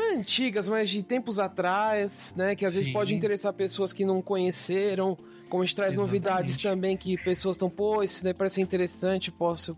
[0.00, 2.92] é antigas, mas de tempos atrás, né, que às vezes Sim.
[2.92, 5.16] pode interessar pessoas que não conheceram,
[5.48, 6.12] como a gente traz Exatamente.
[6.12, 9.76] novidades também que pessoas estão, pô, isso daí parece interessante, posso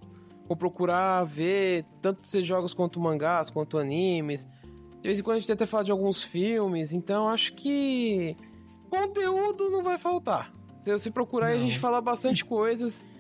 [0.49, 4.47] vou procurar ver, tanto ser jogos quanto mangás, quanto animes.
[5.03, 8.37] De vez em quando a gente tenta falar de alguns filmes, então acho que
[8.89, 10.53] conteúdo não vai faltar.
[10.83, 11.69] Se você procurar, aí a Não.
[11.69, 13.11] gente fala bastante coisas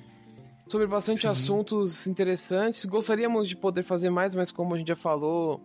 [0.68, 1.28] sobre bastante Sim.
[1.28, 2.84] assuntos interessantes.
[2.84, 5.60] Gostaríamos de poder fazer mais, mas como a gente já falou,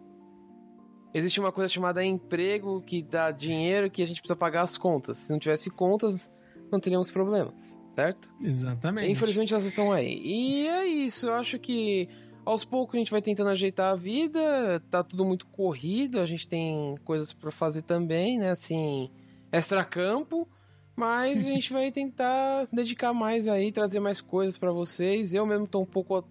[1.14, 5.18] existe uma coisa chamada emprego que dá dinheiro que a gente precisa pagar as contas.
[5.18, 6.32] Se não tivesse contas,
[6.72, 8.32] não teríamos problemas, certo?
[8.41, 9.12] Exatamente.
[9.12, 10.22] Infelizmente elas estão aí.
[10.24, 12.07] E é isso, eu acho que
[12.45, 16.47] aos poucos a gente vai tentando ajeitar a vida, tá tudo muito corrido, a gente
[16.47, 19.12] tem coisas pra fazer também, né, assim,
[19.51, 20.47] extra-campo,
[20.95, 25.34] mas a gente vai tentar dedicar mais aí, trazer mais coisas pra vocês.
[25.34, 26.24] Eu mesmo tô um pouco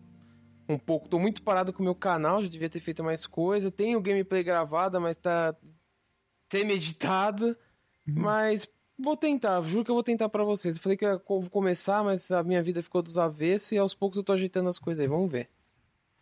[0.72, 3.70] um pouco, tô muito parado com o meu canal, já devia ter feito mais coisa.
[3.70, 5.54] Tenho gameplay gravada, mas tá
[6.50, 7.56] sem meditado,
[8.06, 8.14] Uhum.
[8.22, 8.66] mas
[9.02, 10.76] Vou tentar, juro que eu vou tentar pra vocês.
[10.76, 14.18] Eu falei que eu começar, mas a minha vida ficou dos avessos e aos poucos
[14.18, 15.08] eu tô ajeitando as coisas aí.
[15.08, 15.48] Vamos ver.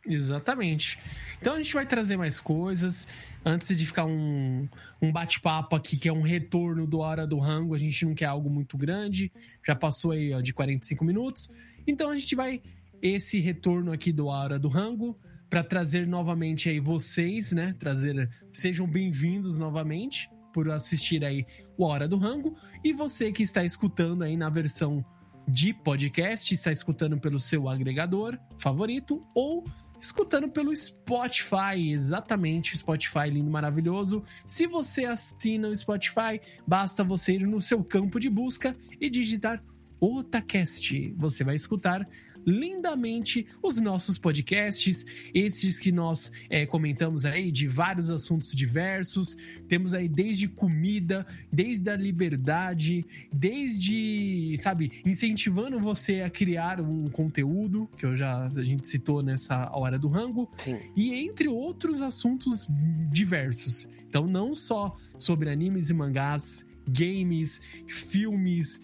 [0.07, 0.97] Exatamente.
[1.41, 3.09] Então a gente vai trazer mais coisas.
[3.45, 4.69] Antes de ficar um,
[5.03, 8.27] um bate-papo aqui, que é um retorno do Hora do Rango, a gente não quer
[8.27, 9.33] algo muito grande.
[9.67, 11.51] Já passou aí ó, de 45 minutos.
[11.85, 12.63] Então a gente vai
[13.03, 15.19] esse retorno aqui do Hora do Rango
[15.49, 17.75] para trazer novamente aí vocês, né?
[17.79, 21.47] Trazer sejam bem-vindos novamente por assistir aí
[21.77, 25.05] o Hora do Rango e você que está escutando aí na versão
[25.47, 29.65] de podcast, está escutando pelo seu agregador favorito ou
[30.01, 34.23] escutando pelo Spotify, exatamente, Spotify lindo, maravilhoso.
[34.47, 39.63] Se você assina o Spotify, basta você ir no seu campo de busca e digitar
[40.01, 41.15] Otacast.
[41.17, 42.07] Você vai escutar
[42.49, 49.37] lindamente os nossos podcasts, esses que nós é, comentamos aí de vários assuntos diversos.
[49.69, 57.89] Temos aí desde comida, desde a liberdade, desde, sabe, incentivando você a criar um conteúdo,
[57.99, 60.79] que eu já a gente citou nessa hora do rango, Sim.
[60.97, 62.67] e entre outros assuntos
[63.11, 63.87] diversos.
[64.09, 68.81] Então, não só sobre animes e mangás, games, filmes,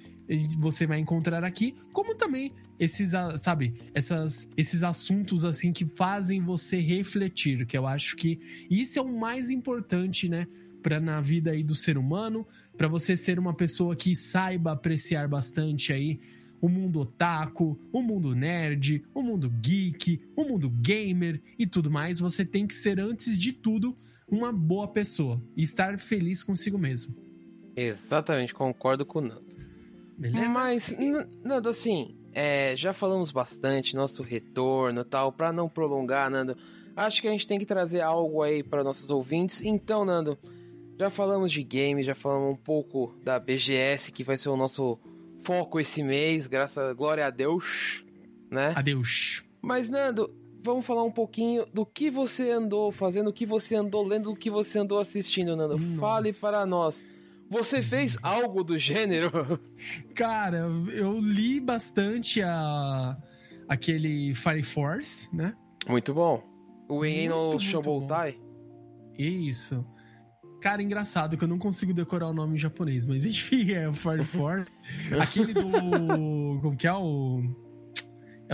[0.59, 6.41] você vai encontrar aqui, como também esses, ah, sabe, essas, esses assuntos assim que fazem
[6.41, 10.47] você refletir, que eu acho que isso é o mais importante, né,
[10.83, 12.47] para na vida aí do ser humano,
[12.77, 16.19] para você ser uma pessoa que saiba apreciar bastante aí
[16.61, 22.19] o mundo otaku, o mundo nerd, o mundo geek, o mundo gamer e tudo mais,
[22.19, 23.95] você tem que ser antes de tudo
[24.27, 27.15] uma boa pessoa e estar feliz consigo mesmo.
[27.77, 29.54] Exatamente, concordo com o Nando.
[30.17, 30.49] Beleza?
[30.49, 30.95] Mas,
[31.45, 36.57] Nando, assim, é, já falamos bastante, nosso retorno e tal, pra não prolongar, Nando.
[36.97, 39.63] Acho que a gente tem que trazer algo aí para nossos ouvintes.
[39.63, 40.39] Então, Nando,
[40.99, 44.99] já falamos de game, já falamos um pouco da BGS, que vai ser o nosso
[45.43, 48.05] foco esse mês, graças glória a Deus,
[48.51, 48.73] né?
[48.77, 49.43] Adeus.
[49.61, 54.07] Mas, Nando, vamos falar um pouquinho do que você andou fazendo, o que você andou
[54.07, 55.77] lendo, o que você andou assistindo, Nando.
[55.79, 56.01] Nossa.
[56.01, 57.05] Fale para nós.
[57.55, 59.31] Você fez algo do gênero?
[60.13, 63.17] Cara, eu li bastante a
[63.69, 65.55] aquele Fire Force, né?
[65.89, 66.43] Muito bom.
[66.89, 68.37] O Wayne no Muito, muito Shobotai.
[69.17, 69.87] Isso.
[70.61, 73.95] Cara, engraçado que eu não consigo decorar o nome em japonês, mas enfim, é o
[73.95, 74.67] Fire Force.
[75.23, 75.71] Aquele do.
[76.61, 77.41] Como que é o.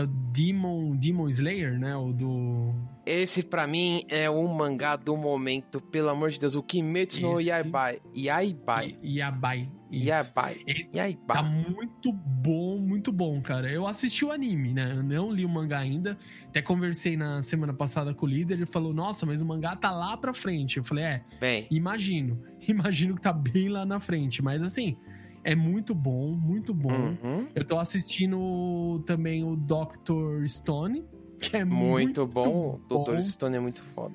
[0.01, 1.96] É o Demon, Demon Slayer, né?
[1.96, 2.72] O do.
[3.05, 6.55] Esse pra mim é o mangá do momento, pelo amor de Deus.
[6.55, 7.98] O Kimetsu no Esse- Yaibai.
[8.14, 8.96] Yaibai.
[9.03, 9.68] Yabai.
[9.90, 10.07] Isso.
[10.07, 10.61] Yaibai.
[10.66, 11.42] Ele Tá Yaibai.
[11.42, 13.68] muito bom, muito bom, cara.
[13.72, 14.92] Eu assisti o anime, né?
[14.96, 16.16] Eu não li o mangá ainda.
[16.46, 18.55] Até conversei na semana passada com o líder.
[18.55, 20.76] Ele falou: Nossa, mas o mangá tá lá pra frente.
[20.78, 22.40] Eu falei: É, Bem, imagino.
[22.68, 24.40] Imagino que tá bem lá na frente.
[24.42, 24.96] Mas assim,
[25.45, 26.93] é muito bom, muito bom.
[26.93, 30.47] uhum, Eu tô assistindo também o Dr.
[30.47, 31.05] Stone,
[31.41, 32.80] que é muito, muito bom.
[32.88, 33.05] Bom.
[33.05, 33.20] Dr.
[33.22, 34.14] Stone é muito foda.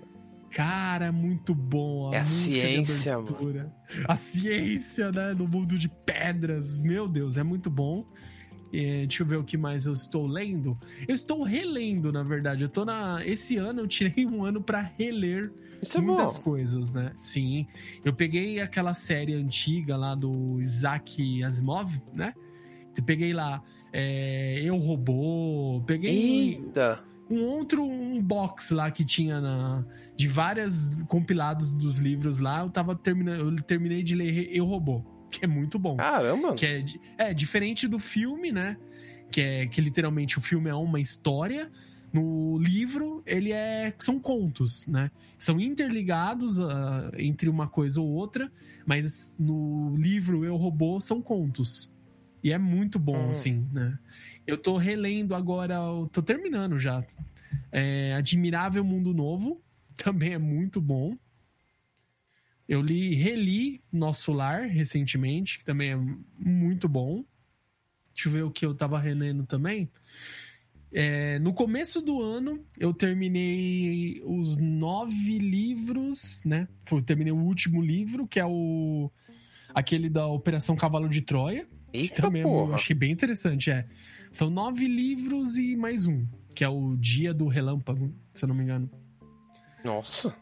[0.52, 2.14] Cara, é muito bom.
[2.14, 3.76] É a música de ciência, abertura.
[4.08, 5.34] A ciência, né?
[5.34, 6.80] No mundo de pedras.
[6.80, 8.06] Meu Deus, é muito bom.
[8.78, 10.78] É, deixa eu ver o que mais eu estou lendo.
[11.08, 12.64] Eu estou relendo, na verdade.
[12.64, 13.26] Eu tô na.
[13.26, 15.52] Esse ano eu tirei um ano pra reler
[15.82, 16.44] Isso é muitas bom.
[16.44, 17.14] coisas, né?
[17.22, 17.66] Sim.
[18.04, 22.34] Eu peguei aquela série antiga lá do Isaac Asimov, né?
[22.98, 23.62] Eu peguei lá
[23.94, 27.00] é, Eu Robô, peguei Eita.
[27.30, 32.62] um outro um box lá que tinha na, de várias compilados dos livros lá.
[32.62, 35.02] Eu tava terminando, eu terminei de ler Eu Robô,
[35.40, 35.98] que é muito bom.
[35.98, 36.56] Caramba.
[36.56, 36.86] Que é,
[37.30, 38.78] é diferente do filme, né?
[39.32, 41.72] Que é que literalmente o filme é uma história.
[42.14, 43.94] No livro, ele é.
[44.00, 45.12] São contos, né?
[45.38, 48.50] São interligados ah, entre uma coisa ou outra,
[48.86, 51.92] mas no livro Eu Robô são contos.
[52.42, 53.32] E é muito bom, Hum.
[53.32, 54.00] assim, né?
[54.48, 55.78] Eu tô relendo agora,
[56.12, 57.04] tô terminando já.
[57.72, 59.62] É, Admirável Mundo Novo,
[59.98, 61.18] também é muito bom.
[62.68, 65.98] Eu li, reli Nosso Lar recentemente, que também é
[66.40, 67.24] muito bom.
[68.14, 69.90] Deixa eu ver o que eu tava relendo também.
[70.92, 76.68] É, no começo do ano, eu terminei os nove livros, né?
[76.90, 79.12] Eu terminei o último livro, que é o
[79.74, 81.68] aquele da Operação Cavalo de Troia.
[81.92, 82.76] Que Eita também é- eu porra.
[82.76, 83.86] achei bem interessante, é.
[84.32, 88.56] São nove livros e mais um, que é o Dia do Relâmpago, se eu não
[88.56, 88.90] me engano.
[89.84, 90.36] Nossa.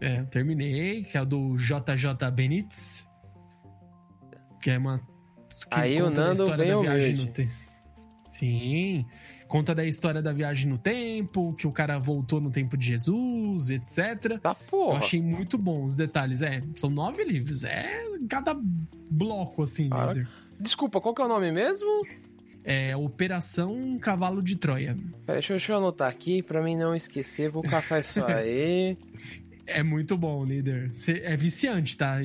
[0.00, 3.06] É, eu terminei, que é o do JJ Benítez.
[4.62, 4.98] Que é uma.
[4.98, 7.50] que Aí o Nando bem humilde.
[8.28, 9.04] Sim.
[9.48, 13.68] Conta da história da viagem no tempo, que o cara voltou no tempo de Jesus,
[13.68, 14.38] etc.
[14.40, 14.98] Tá Eu porra.
[15.00, 16.40] achei muito bom os detalhes.
[16.40, 17.64] É, são nove livros.
[17.64, 18.56] É cada
[19.10, 20.28] bloco, assim, líder.
[20.58, 22.06] Desculpa, qual que é o nome mesmo?
[22.62, 24.94] É Operação Cavalo de Troia.
[25.26, 27.50] Pera, deixa, eu- deixa eu anotar aqui pra mim não esquecer.
[27.50, 28.96] Vou caçar isso aí.
[29.70, 30.90] É muito bom, líder.
[30.94, 32.18] Cê- É viciante, tá?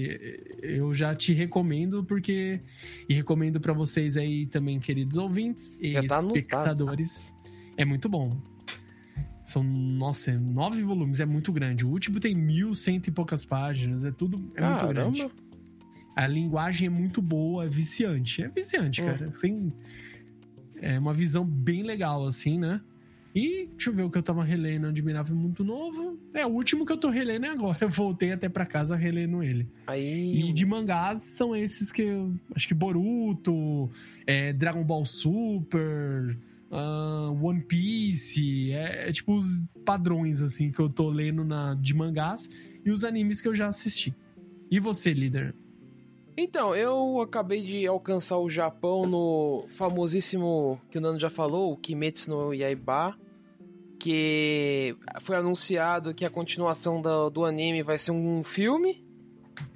[0.62, 2.60] Eu já te recomendo porque
[3.08, 6.28] e recomendo pra vocês aí também, queridos ouvintes e tá anotado.
[6.38, 7.34] espectadores.
[7.78, 8.38] É muito bom.
[9.46, 11.86] São, nossa, é nove volumes, é muito grande.
[11.86, 15.20] O último tem mil cento e poucas páginas, é tudo é muito grande.
[15.20, 15.36] Caramba.
[16.16, 18.42] A linguagem é muito boa, é viciante.
[18.42, 19.06] É viciante, Hum.
[19.06, 19.34] cara.
[19.36, 19.72] Sem,
[20.82, 22.82] é uma visão bem legal, assim, né?
[23.36, 26.18] E deixa eu ver o que eu tava relendo, Admirável Muito Novo.
[26.34, 27.78] É, o último que eu tô relendo é agora.
[27.82, 29.68] Eu voltei até pra casa relendo ele.
[29.88, 30.40] Aí.
[30.40, 32.34] E de mangás são esses que eu.
[32.56, 33.92] Acho que Boruto,
[34.26, 36.38] é, Dragon Ball Super,
[36.72, 38.72] ah, One Piece.
[38.72, 39.46] É, é tipo os
[39.84, 42.50] padrões, assim, que eu tô lendo na, de mangás
[42.86, 44.16] e os animes que eu já assisti.
[44.72, 45.54] E você, líder?
[46.38, 51.78] Então, eu acabei de alcançar o Japão no famosíssimo, que o Nando já falou, o
[51.78, 53.18] Kimetsu no Yaiba,
[54.06, 59.04] que foi anunciado que a continuação do, do anime vai ser um filme,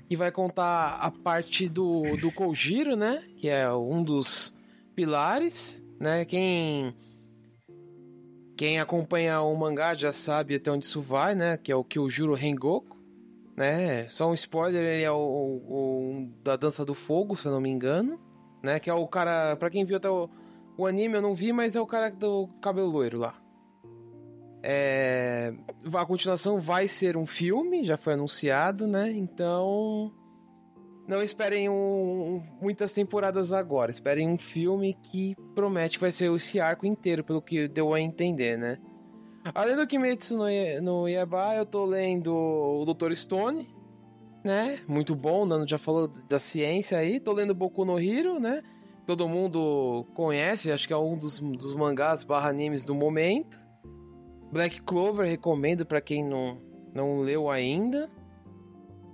[0.08, 4.54] que vai contar a parte do, do Kojiro, né, que é um dos
[4.96, 6.94] pilares, né, quem...
[8.56, 11.56] Quem acompanha o mangá já sabe até onde isso vai, né?
[11.56, 12.98] Que é o Kyojuro Rengoku
[13.56, 14.06] né?
[14.10, 17.62] Só um spoiler, ele é o, o- o da Dança do Fogo, se eu não
[17.62, 18.20] me engano,
[18.62, 18.78] né?
[18.80, 20.30] Que é o cara, pra quem viu até o,
[20.78, 23.34] o anime, eu não vi, mas é o cara do cabelo loiro lá.
[24.62, 25.54] É,
[25.94, 29.12] a continuação vai ser um filme, já foi anunciado, né?
[29.12, 30.12] Então,
[31.08, 36.60] não esperem um- muitas temporadas agora, esperem um filme que promete que vai ser esse
[36.60, 38.78] arco inteiro, pelo que deu a entender, né?
[39.56, 40.44] Além do Kimetsu no,
[40.82, 43.16] no Yaiba, eu tô lendo o Dr.
[43.16, 43.74] Stone,
[44.44, 44.78] né?
[44.88, 47.20] Muito bom, o Nando já falou da ciência aí.
[47.20, 48.62] Tô lendo Boku no Hero, né?
[49.06, 53.58] Todo mundo conhece, acho que é um dos, dos mangás barra animes do momento.
[54.52, 56.62] Black Clover, recomendo pra quem não,
[56.94, 58.10] não leu ainda.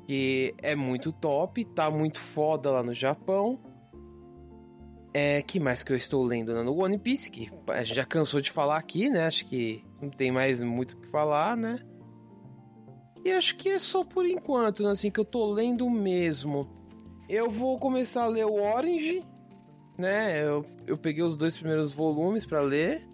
[0.07, 3.59] Que é muito top, tá muito foda lá no Japão.
[5.13, 8.41] É, que mais que eu estou lendo no One Piece, que a gente já cansou
[8.41, 9.25] de falar aqui, né?
[9.25, 11.77] Acho que não tem mais muito o que falar, né?
[13.23, 14.91] E acho que é só por enquanto, né?
[14.91, 16.69] Assim, que eu tô lendo mesmo.
[17.27, 19.23] Eu vou começar a ler o Orange,
[19.97, 20.43] né?
[20.43, 23.07] Eu, eu peguei os dois primeiros volumes pra ler.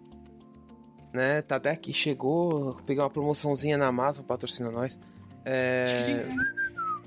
[1.14, 1.41] Né?
[1.41, 4.99] Tá até aqui, chegou, pegar uma promoçãozinha na Amazon, patrocina nós.
[5.45, 6.28] É...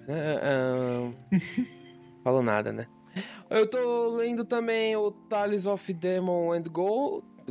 [0.08, 1.38] é, é...
[2.22, 2.86] Falou nada, né?
[3.48, 6.64] Eu tô lendo também o Tales of Demon and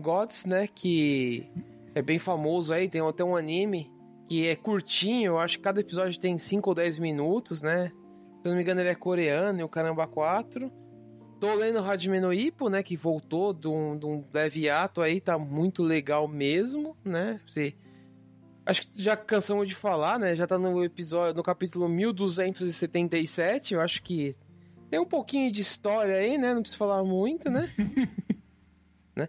[0.01, 0.67] Gods, né?
[0.67, 1.49] Que
[1.95, 3.91] é bem famoso aí, tem até um anime
[4.27, 7.91] que é curtinho, eu acho que cada episódio tem 5 ou 10 minutos, né?
[8.41, 10.71] Se não me engano, ele é coreano e o caramba 4.
[11.43, 12.81] Tô lendo Hajime no Ippo, né?
[12.81, 17.41] Que voltou de um, de um leve ato aí, tá muito legal mesmo, né?
[17.45, 17.75] Você...
[18.65, 20.37] Acho que já cansamos de falar, né?
[20.37, 23.73] Já tá no episódio, no capítulo 1277.
[23.73, 24.37] Eu acho que
[24.89, 26.53] tem um pouquinho de história aí, né?
[26.53, 27.69] Não preciso falar muito, né?
[29.13, 29.27] né?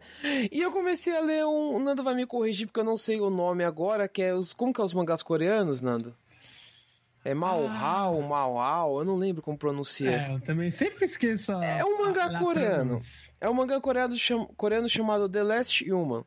[0.53, 1.75] E eu comecei a ler um.
[1.75, 4.53] O Nando vai me corrigir porque eu não sei o nome agora, que é os.
[4.53, 6.17] Como que é os mangás coreanos, Nando?
[7.25, 8.85] É Malhao, ah.
[8.87, 10.11] Eu não lembro como pronuncia.
[10.11, 11.53] É, eu também sempre esqueço.
[11.53, 13.01] A, é um mangá coreano.
[13.41, 16.23] É um mangá coreano, cham, coreano chamado The Last Human.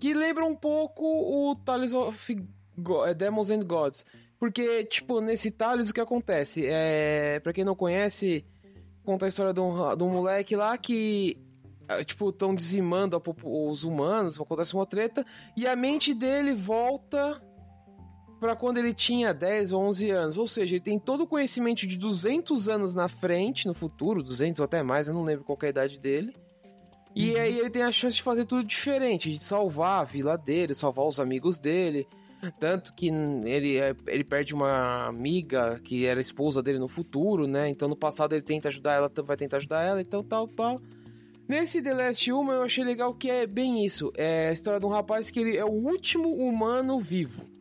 [0.00, 2.46] Que lembra um pouco o Tales of
[2.78, 4.06] God, é, Demons and Gods.
[4.38, 6.66] Porque, tipo, nesse Tales o que acontece?
[6.66, 8.44] É, pra quem não conhece,
[9.04, 11.36] conta a história de um, de um moleque lá que
[11.88, 15.24] é, tipo, estão dizimando os humanos, acontece uma treta,
[15.56, 17.40] e a mente dele volta
[18.42, 20.36] para quando ele tinha 10 ou 11 anos.
[20.36, 24.58] Ou seja, ele tem todo o conhecimento de 200 anos na frente, no futuro, 200
[24.58, 26.34] ou até mais, eu não lembro qual é a idade dele.
[27.14, 27.40] E uhum.
[27.40, 31.06] aí ele tem a chance de fazer tudo diferente, de salvar a vila dele, salvar
[31.06, 32.04] os amigos dele.
[32.58, 33.76] Tanto que ele,
[34.08, 37.68] ele perde uma amiga que era esposa dele no futuro, né?
[37.68, 40.82] Então no passado ele tenta ajudar ela, vai tentar ajudar ela, então tal, tal.
[41.48, 44.10] Nesse The Last Human eu achei legal que é bem isso.
[44.16, 47.51] É a história de um rapaz que ele é o último humano vivo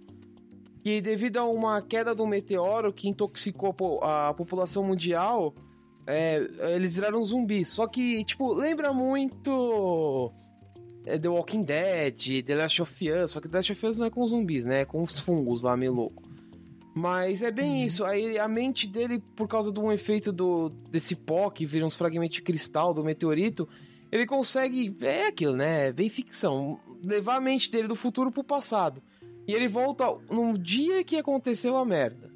[0.83, 5.53] que devido a uma queda de um meteoro que intoxicou a população mundial,
[6.07, 6.37] é,
[6.75, 7.69] eles viraram zumbis.
[7.69, 10.31] Só que, tipo, lembra muito
[11.05, 14.05] é, The Walking Dead, The Last of Us, só que The Last of Us não
[14.07, 14.81] é com zumbis, né?
[14.81, 16.23] É com os fungos lá, meio louco.
[16.93, 17.85] Mas é bem uhum.
[17.85, 18.03] isso.
[18.03, 21.95] Aí a mente dele, por causa de um efeito do, desse pó que vira uns
[21.95, 23.67] fragmentos de cristal do meteorito,
[24.11, 24.95] ele consegue.
[25.01, 25.87] É aquilo, né?
[25.87, 26.79] É bem ficção.
[27.05, 29.01] Levar a mente dele do futuro pro passado.
[29.51, 32.31] E ele volta no dia que aconteceu a merda.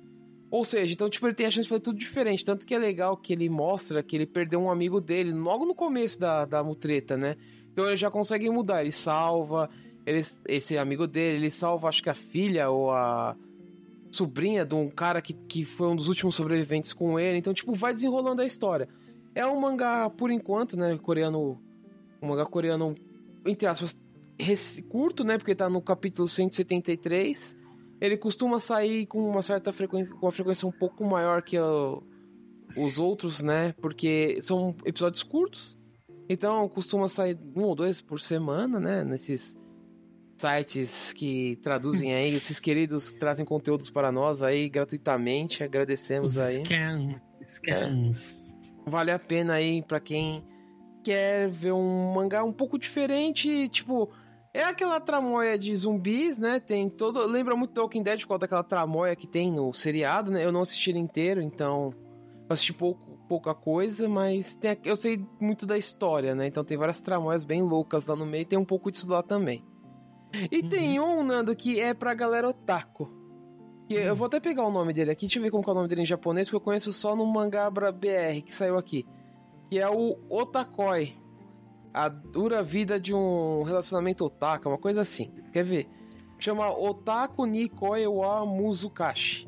[0.51, 2.43] Ou seja, então, tipo, ele tem a chance de fazer tudo diferente.
[2.43, 5.73] Tanto que é legal que ele mostra que ele perdeu um amigo dele logo no
[5.73, 7.35] começo da, da mutreta, né?
[7.71, 8.81] Então ele já consegue mudar.
[8.81, 9.69] Ele salva
[10.05, 13.35] ele, esse amigo dele, ele salva, acho que a filha ou a
[14.11, 17.37] sobrinha de um cara que, que foi um dos últimos sobreviventes com ele.
[17.37, 18.87] Então, tipo, vai desenrolando a história.
[19.33, 20.97] É um mangá, por enquanto, né?
[21.01, 21.59] Coreano.
[22.21, 22.93] Um mangá coreano,
[23.45, 23.99] entre aspas,
[24.89, 25.37] curto, né?
[25.37, 27.55] Porque tá no capítulo 173.
[28.01, 32.03] Ele costuma sair com uma certa frequência, com uma frequência um pouco maior que o,
[32.77, 33.73] os outros, né?
[33.81, 35.79] Porque são episódios curtos.
[36.27, 39.03] Então costuma sair um ou dois por semana, né?
[39.03, 39.57] Nesses
[40.37, 45.63] sites que traduzem aí, esses queridos que trazem conteúdos para nós aí gratuitamente.
[45.63, 46.65] Agradecemos Os aí.
[46.65, 48.33] Scan, scans.
[48.85, 48.89] É.
[48.89, 50.43] Vale a pena aí para quem
[51.03, 54.09] quer ver um mangá um pouco diferente, tipo,
[54.55, 56.61] é aquela tramóia de zumbis, né?
[56.61, 57.27] Tem todo.
[57.27, 60.45] Lembra muito Walking Dead causa daquela tramóia que tem no seriado, né?
[60.45, 61.93] Eu não assisti ele inteiro, então.
[62.47, 66.47] Eu assisti pouco, pouca coisa, mas tem, eu sei muito da história, né?
[66.47, 69.61] Então tem várias tramóias bem loucas lá no meio, tem um pouco disso lá também.
[70.49, 70.69] E uhum.
[70.69, 73.09] tem um, Nando, que é pra galera otaku.
[73.89, 74.03] Que uhum.
[74.03, 75.89] Eu vou até pegar o nome dele aqui, deixa eu ver como é o nome
[75.89, 79.05] dele em japonês, porque eu conheço só no Mangabra BR, que saiu aqui.
[79.69, 81.24] Que é o Otakoi
[81.95, 85.31] a dura vida de um relacionamento otaku, uma coisa assim.
[85.53, 85.89] Quer ver?
[86.37, 89.47] Chama Otaku Nikoi wa Muzukashi.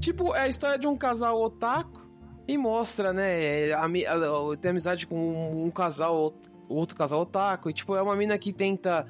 [0.00, 2.00] Tipo, é a história de um casal otaku
[2.46, 6.32] e mostra, né, a, a, a, tem amizade com um, um casal,
[6.68, 7.68] outro casal otaku.
[7.68, 9.04] E, tipo, é uma mina que tenta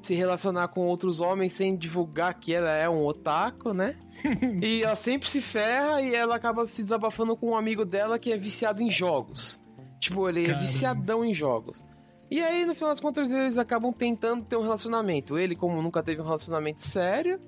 [0.00, 3.96] se relacionar com outros homens sem divulgar que ela é um otaku, né?
[4.62, 8.32] e ela sempre se ferra e ela acaba se desabafando com um amigo dela que
[8.32, 9.60] é viciado em jogos.
[10.00, 10.62] Tipo, ele é Caramba.
[10.62, 11.84] é viciadão em jogos.
[12.30, 15.38] E aí, no final das contas, eles acabam tentando ter um relacionamento.
[15.38, 17.40] Ele, como nunca teve um relacionamento sério,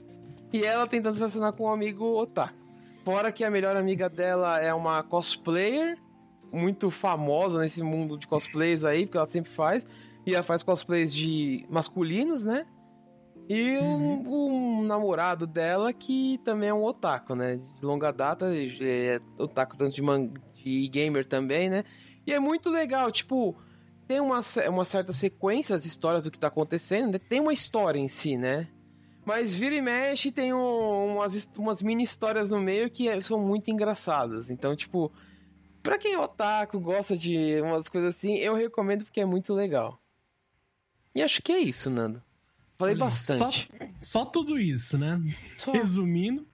[0.53, 2.55] e ela tentando se relacionar com um amigo otaku.
[3.05, 5.99] Fora que a melhor amiga dela é uma cosplayer,
[6.53, 9.87] muito famosa nesse mundo de cosplays aí, porque ela sempre faz.
[10.27, 12.67] E ela faz cosplays de masculinos, né?
[13.49, 14.23] E uhum.
[14.29, 17.57] um, um, namorado dela que também é um otaku, né?
[17.57, 18.47] De longa data,
[18.81, 21.85] é otaku tanto de, man de gamer também, né?
[22.27, 23.57] E é muito legal, tipo,
[24.11, 27.21] tem uma, uma certa sequência as histórias do que tá acontecendo, né?
[27.21, 28.67] tem uma história em si, né?
[29.25, 33.41] Mas vira e mexe tem um, umas, umas mini histórias no meio que é, são
[33.41, 34.51] muito engraçadas.
[34.51, 35.13] Então, tipo,
[35.81, 40.03] pra quem é otaku, gosta de umas coisas assim, eu recomendo porque é muito legal.
[41.15, 42.21] E acho que é isso, Nando.
[42.77, 43.71] Falei Olha, bastante.
[44.01, 45.23] Só, só, tudo isso, né?
[45.57, 45.71] Só.
[45.71, 46.45] Resumindo.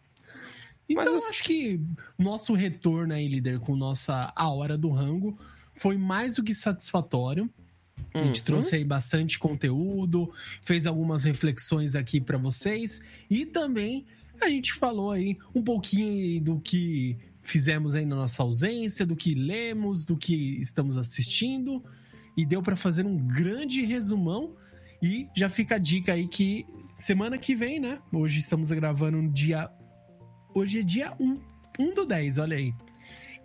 [0.87, 1.81] Então, eu acho que
[2.19, 5.39] nosso retorno aí, líder, com nossa A Hora do Rango
[5.77, 7.49] foi mais do que satisfatório.
[8.15, 8.45] A gente uhum.
[8.45, 14.07] trouxe aí bastante conteúdo, fez algumas reflexões aqui para vocês e também
[14.41, 19.35] a gente falou aí um pouquinho do que fizemos aí na nossa ausência, do que
[19.35, 21.83] lemos, do que estamos assistindo
[22.37, 24.55] e deu para fazer um grande resumão
[25.03, 27.99] e já fica a dica aí que semana que vem, né?
[28.13, 29.71] Hoje estamos gravando no dia
[30.55, 31.39] hoje é dia 1,
[31.79, 32.75] 1 do 10, olha aí.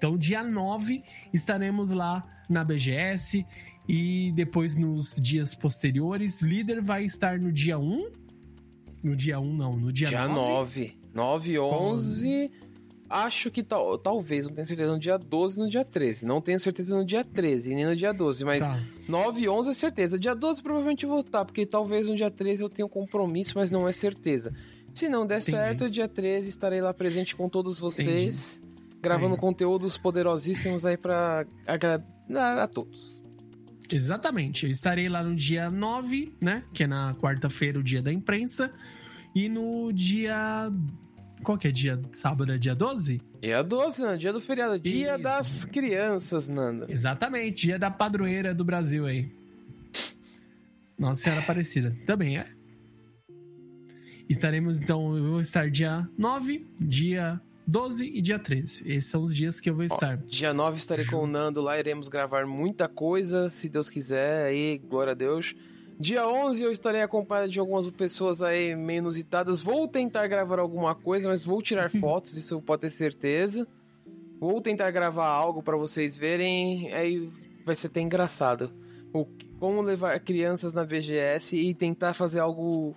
[0.01, 3.45] Então, dia 9 estaremos lá na BGS
[3.87, 6.41] e depois nos dias posteriores.
[6.41, 8.09] Líder vai estar no dia 1?
[9.03, 10.97] No dia 1, não, no dia, dia 9.
[11.13, 11.53] 9.
[11.53, 12.51] 9, 11.
[13.07, 16.25] Acho que tal, talvez, não tenho certeza, no dia 12 e no dia 13.
[16.25, 18.83] Não tenho certeza no dia 13 nem no dia 12, mas tá.
[19.07, 20.17] 9 e 11 é certeza.
[20.17, 23.69] Dia 12 provavelmente vou estar, porque talvez no dia 13 eu tenha um compromisso, mas
[23.69, 24.51] não é certeza.
[24.95, 25.57] Se não der Entendi.
[25.57, 28.70] certo, dia 13 estarei lá presente com todos vocês, Entendi.
[29.01, 29.41] Gravando Entendi.
[29.41, 33.21] conteúdos poderosíssimos aí para agradar a todos.
[33.91, 34.65] Exatamente.
[34.65, 36.63] Eu estarei lá no dia 9, né?
[36.73, 38.71] Que é na quarta-feira, o dia da imprensa.
[39.35, 40.71] E no dia.
[41.43, 41.99] Qual que é dia?
[42.13, 43.21] Sábado é dia 12?
[43.41, 44.17] Dia 12, Nando.
[44.17, 44.79] Dia do feriado.
[44.79, 45.23] Dia Isso.
[45.23, 46.85] das crianças, Nanda.
[46.87, 47.65] Exatamente.
[47.65, 49.31] Dia da padroeira do Brasil aí.
[50.97, 51.97] Nossa Senhora Aparecida.
[52.05, 52.45] Também é.
[54.29, 58.84] Estaremos, então, eu vou estar dia 9, dia 12 e dia 13.
[58.86, 60.20] Esses são os dias que eu vou estar.
[60.22, 64.45] Ó, dia 9 estarei com o Nando lá, iremos gravar muita coisa, se Deus quiser,
[64.45, 65.55] aí, glória a Deus.
[65.99, 69.62] Dia 11 eu estarei acompanhado de algumas pessoas aí meio inusitadas.
[69.62, 73.68] Vou tentar gravar alguma coisa, mas vou tirar fotos, isso pode ter certeza.
[74.39, 77.30] Vou tentar gravar algo para vocês verem, aí
[77.64, 78.74] vai ser até engraçado.
[79.14, 79.28] O,
[79.59, 82.95] como levar crianças na VGS e tentar fazer algo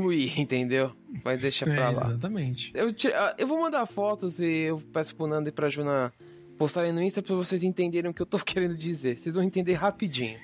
[0.00, 0.92] fluir, entendeu?
[1.24, 2.06] Mas deixa pra é, lá.
[2.06, 2.72] Exatamente.
[2.74, 6.12] Eu, ah, eu vou mandar fotos e eu peço pro Nando e pra Juna
[6.58, 9.18] postarem no Insta pra vocês entenderem o que eu tô querendo dizer.
[9.18, 10.38] Vocês vão entender rapidinho.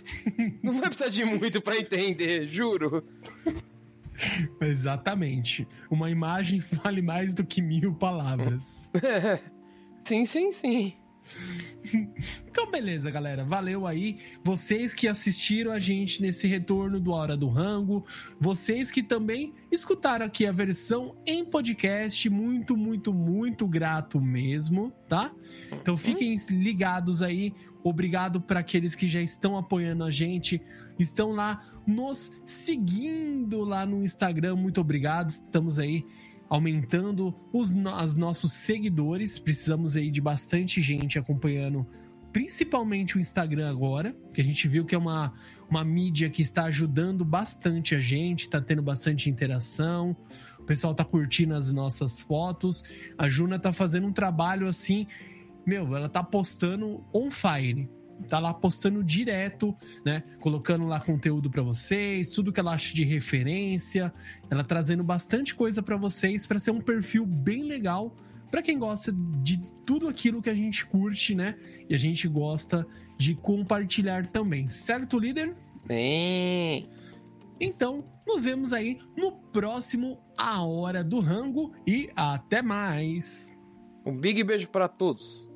[0.62, 3.02] Não vai precisar de muito para entender, juro.
[4.60, 5.66] Exatamente.
[5.90, 8.86] Uma imagem vale mais do que mil palavras.
[10.04, 10.99] sim, sim, sim.
[12.50, 13.44] Então, beleza, galera.
[13.44, 14.18] Valeu aí.
[14.44, 18.04] Vocês que assistiram a gente nesse retorno do Hora do Rango.
[18.40, 22.28] Vocês que também escutaram aqui a versão em podcast.
[22.28, 25.30] Muito, muito, muito grato mesmo, tá?
[25.72, 27.54] Então fiquem ligados aí.
[27.82, 30.60] Obrigado para aqueles que já estão apoiando a gente,
[30.98, 34.56] estão lá nos seguindo lá no Instagram.
[34.56, 35.30] Muito obrigado.
[35.30, 36.04] Estamos aí
[36.50, 39.38] aumentando os, os nossos seguidores.
[39.38, 41.86] Precisamos aí de bastante gente acompanhando,
[42.32, 45.32] principalmente o Instagram agora, que a gente viu que é uma,
[45.70, 50.16] uma mídia que está ajudando bastante a gente, está tendo bastante interação.
[50.58, 52.82] O pessoal tá curtindo as nossas fotos.
[53.16, 55.06] A Juna tá fazendo um trabalho assim,
[55.64, 57.88] meu, ela tá postando on fire
[58.28, 60.22] tá lá postando direto, né?
[60.40, 64.12] Colocando lá conteúdo para vocês, tudo que ela acha de referência,
[64.50, 68.14] ela trazendo bastante coisa para vocês para ser um perfil bem legal
[68.50, 69.12] para quem gosta
[69.42, 71.56] de tudo aquilo que a gente curte, né?
[71.88, 75.54] E a gente gosta de compartilhar também, certo, líder?
[75.88, 76.88] Sim.
[77.60, 83.56] Então, nos vemos aí no próximo A Hora do Rango e até mais.
[84.04, 85.49] Um big beijo para todos.